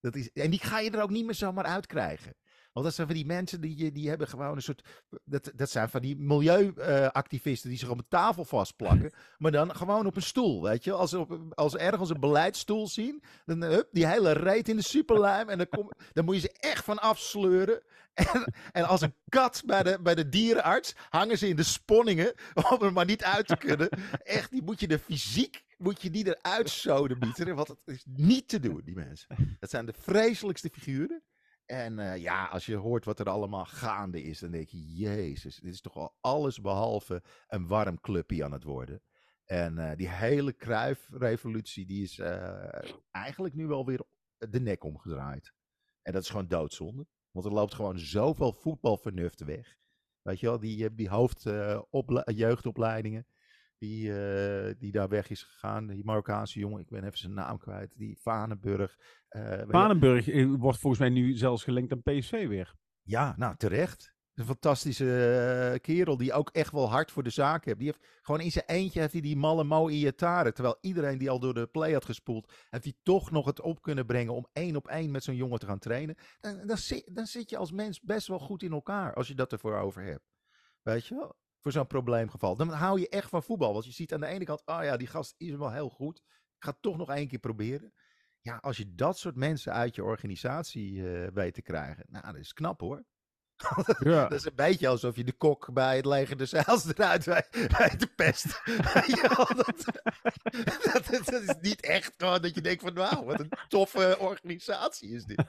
[0.00, 2.34] dat is, en die ga je er ook niet meer zomaar uitkrijgen.
[2.74, 4.88] Want dat zijn van die mensen die, die hebben gewoon een soort.
[5.24, 9.12] Dat, dat zijn van die milieuactivisten die zich op een tafel vastplakken.
[9.38, 10.62] maar dan gewoon op een stoel.
[10.62, 13.22] Weet je, als ze, op, als ze ergens een beleidsstoel zien.
[13.44, 15.48] dan eh, hup, die hele reet in de superlijm.
[15.48, 17.82] en dan, kom, dan moet je ze echt van afsleuren.
[18.14, 22.34] En, en als een kat bij de, bij de dierenarts hangen ze in de sponningen
[22.70, 23.88] om er maar niet uit te kunnen.
[24.22, 27.56] Echt, die moet je de fysiek, moet je die eruit sodemieteren.
[27.56, 29.56] Want het is niet te doen, die mensen.
[29.60, 31.22] Dat zijn de vreselijkste figuren.
[31.66, 35.56] En eh, ja, als je hoort wat er allemaal gaande is, dan denk je, jezus,
[35.56, 39.02] dit is toch al alles behalve een warm clubje aan het worden.
[39.44, 44.02] En eh, die hele Kruif-revolutie, die is eh, eigenlijk nu wel weer
[44.38, 45.52] de nek omgedraaid.
[46.02, 47.06] En dat is gewoon doodzonde.
[47.30, 49.76] Want er loopt gewoon zoveel voetbalvernuft weg.
[50.22, 51.44] Weet je wel, die, die hoofd
[53.86, 55.86] die, die daar weg is gegaan.
[55.86, 57.92] Die Marokkaanse jongen, ik ben even zijn naam kwijt.
[57.96, 58.96] Die Vanenburg.
[59.30, 60.26] Uh, Vanenburg
[60.56, 62.74] wordt volgens mij nu zelfs gelinkt aan PSV weer.
[63.02, 64.12] Ja, nou terecht.
[64.34, 65.04] Een fantastische
[65.72, 67.78] uh, kerel die ook echt wel hard voor de zaak heeft.
[67.78, 70.52] Die heeft gewoon in zijn eentje heeft hij die malle Mo Iatare.
[70.52, 73.82] Terwijl iedereen die al door de play had gespoeld, heeft hij toch nog het op
[73.82, 76.16] kunnen brengen om één op één met zo'n jongen te gaan trainen.
[76.40, 79.34] Dan, dan, zit, dan zit je als mens best wel goed in elkaar als je
[79.34, 80.24] dat ervoor over hebt.
[80.82, 81.36] Weet je wel?
[81.64, 82.56] Voor zo'n probleemgeval.
[82.56, 83.72] Dan hou je echt van voetbal.
[83.72, 86.18] Want je ziet aan de ene kant, oh ja, die gast is wel heel goed.
[86.18, 87.92] Ik ga het toch nog één keer proberen.
[88.40, 92.06] Ja, als je dat soort mensen uit je organisatie uh, weet te krijgen.
[92.08, 93.04] Nou, dat is knap hoor.
[93.98, 94.22] Ja.
[94.22, 97.96] dat is een beetje alsof je de kok bij het leger de zeils eruit bij,
[97.96, 98.62] de pest.
[99.22, 99.84] ja, dat,
[100.92, 105.10] dat, dat, is niet echt gewoon dat je denkt van wauw, wat een toffe organisatie
[105.10, 105.44] is dit.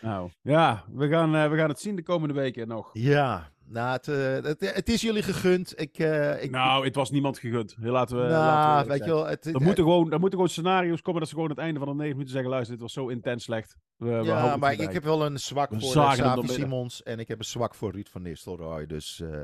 [0.00, 2.90] Nou, ja, we gaan, uh, we gaan het zien de komende weken nog.
[2.92, 5.80] Ja, nou, het, uh, het, het, is jullie gegund.
[5.80, 7.76] Ik, uh, ik, nou, het was niemand gegund.
[7.78, 8.22] Laten we.
[8.22, 9.26] Nou, laten we weet je wel.
[9.26, 11.78] Het, er, moeten gewoon, er moeten gewoon scenario's komen dat ze gewoon aan het einde
[11.80, 13.76] van de negen minuten zeggen: luister, dit was zo intens slecht.
[13.96, 17.38] We, ja, maar ik, heb wel een zwak we voor Savi Simons en ik heb
[17.38, 18.86] een zwak voor Ruud van Nistelrooy.
[18.86, 19.20] Dus.
[19.24, 19.42] Uh,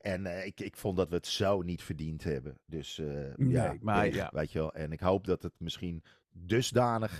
[0.00, 2.58] en ik, ik vond dat we het zo niet verdiend hebben.
[2.66, 3.00] Dus
[3.36, 4.72] nee, ja, maar, ja, weet je wel.
[4.72, 7.16] En ik hoop dat het misschien dusdanig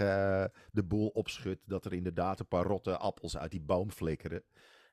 [0.73, 4.43] de boel opschudt dat er inderdaad een paar rotte appels uit die boom flikkeren.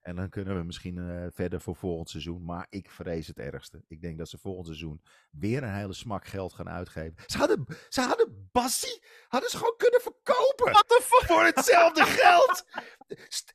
[0.07, 2.43] En dan kunnen we misschien uh, verder voor volgend seizoen.
[2.43, 3.83] Maar ik vrees het ergste.
[3.87, 5.01] Ik denk dat ze volgend seizoen
[5.31, 7.15] weer een hele smak geld gaan uitgeven.
[7.25, 10.71] Ze hadden, ze hadden Bassie hadden ze gewoon kunnen verkopen.
[10.71, 11.27] What the fuck?
[11.27, 12.65] Voor hetzelfde geld.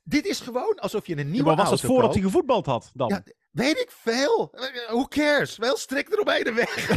[0.03, 2.91] dit is gewoon alsof je een nieuwe ja, maar was het voordat hij gevoetbald had
[2.93, 3.09] dan?
[3.09, 4.53] Ja, weet ik veel.
[4.87, 5.57] Who cares?
[5.57, 6.89] Wel strik eromheen de weg.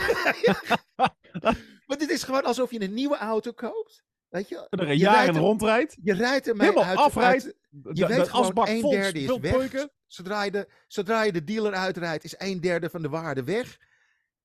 [1.87, 4.05] maar dit is gewoon alsof je een nieuwe auto koopt.
[4.37, 5.97] Weet je, er een jaar in rondrijdt.
[6.03, 7.45] Je rijdt ermee Helemaal uit, afrijdt.
[7.45, 7.57] Uit,
[7.93, 9.89] je weet gewoon een derde is weg.
[10.07, 13.79] Zodra je, de, zodra je de dealer uitrijdt, is een derde van de waarde weg.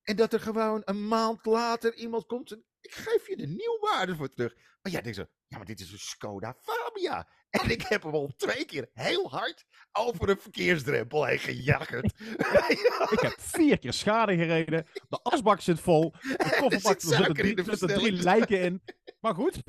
[0.04, 4.16] En dat er gewoon een maand later iemand komt en ik geef je de nieuwwaarde
[4.16, 4.56] voor terug.
[4.82, 7.28] Maar jij denkt zo, ja, maar dit is een Skoda Fabia.
[7.52, 12.14] En ik heb hem al twee keer heel hard over een verkeersdrempel heen gejaggerd.
[13.16, 14.88] ik heb vier keer schade gereden.
[15.10, 16.12] De asbak zit vol.
[16.12, 18.82] De kofferbak er zitten, er zitten drie lijken in.
[19.20, 19.64] Maar goed.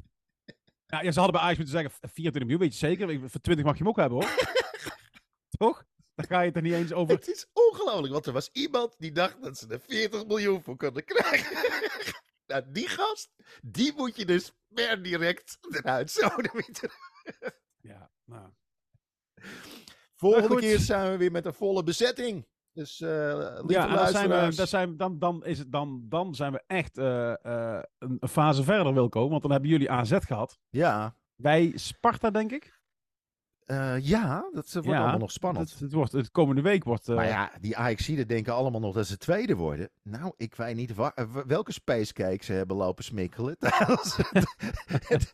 [1.01, 3.31] Ja, ze hadden bij Ajax moeten zeggen 24 miljoen, weet je zeker?
[3.31, 4.31] Voor 20 mag je hem ook hebben hoor.
[5.59, 5.85] Toch?
[6.15, 7.15] Daar ga je het er niet eens over.
[7.15, 10.77] Het is ongelooflijk, want er was iemand die dacht dat ze er 40 miljoen voor
[10.77, 11.57] konden krijgen.
[12.47, 13.31] nou, die gast,
[13.63, 16.65] die moet je dus per direct eruit zouden
[17.81, 18.51] Ja, nou.
[20.15, 22.47] Volgende keer zijn we weer met een volle bezetting.
[22.73, 23.09] Dus uh,
[23.67, 26.99] ja, dan zijn, we, dan, zijn, dan, dan, is het, dan, dan zijn we echt
[26.99, 29.29] uh, uh, een fase verder, Wilco.
[29.29, 30.59] Want dan hebben jullie AZ gehad.
[30.71, 31.17] Ja.
[31.35, 32.81] Wij Sparta, denk ik.
[33.73, 35.71] Uh, ja, dat wordt allemaal nog spannend.
[35.71, 37.09] Het, het, wordt, het komende week wordt...
[37.09, 37.17] Uh...
[37.17, 39.89] Maar ja, die Ajaxiden denken allemaal nog dat ze tweede worden.
[40.03, 41.09] Nou, ik weet niet uh,
[41.47, 44.17] welke spacecake ze hebben lopen smikkelen tijdens,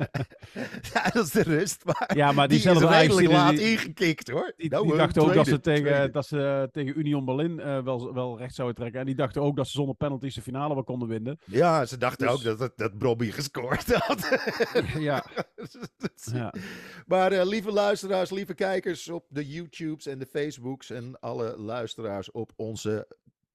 [0.93, 1.85] tijdens de rust.
[1.85, 4.53] Maar ja, maar die, die is redelijk laat die, ingekikt hoor.
[4.57, 8.39] Die, nou, die dachten ook dat ze, tegen, dat ze tegen Union Berlin wel, wel
[8.39, 9.01] recht zouden trekken.
[9.01, 11.39] En die dachten ook dat ze zonder penalties de finale wel konden winnen.
[11.45, 12.37] Ja, ze dachten dus...
[12.37, 14.41] ook dat, dat, dat Bobby gescoord had.
[14.99, 15.25] ja.
[16.33, 16.55] ja.
[17.07, 22.53] Maar lieve luisteraars lieve kijkers op de YouTubes en de Facebooks en alle luisteraars op
[22.57, 23.07] onze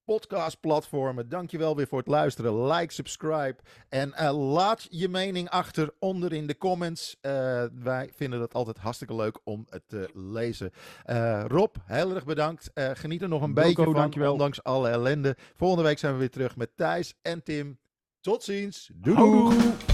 [0.05, 1.29] podcastplatformen.
[1.29, 2.67] Dankjewel weer voor het luisteren.
[2.67, 3.55] Like, subscribe
[3.89, 7.17] en uh, laat je mening achter onder in de comments.
[7.21, 7.31] Uh,
[7.73, 10.71] wij vinden het altijd hartstikke leuk om het te lezen.
[11.09, 12.71] Uh, Rob, heel erg bedankt.
[12.73, 14.31] geniet er nog een beetje van, dankjewel.
[14.31, 15.37] ondanks alle ellende.
[15.55, 17.77] Volgende week zijn we weer terug met Thijs en Tim.
[18.21, 18.89] Tot ziens.
[18.93, 19.92] Doei.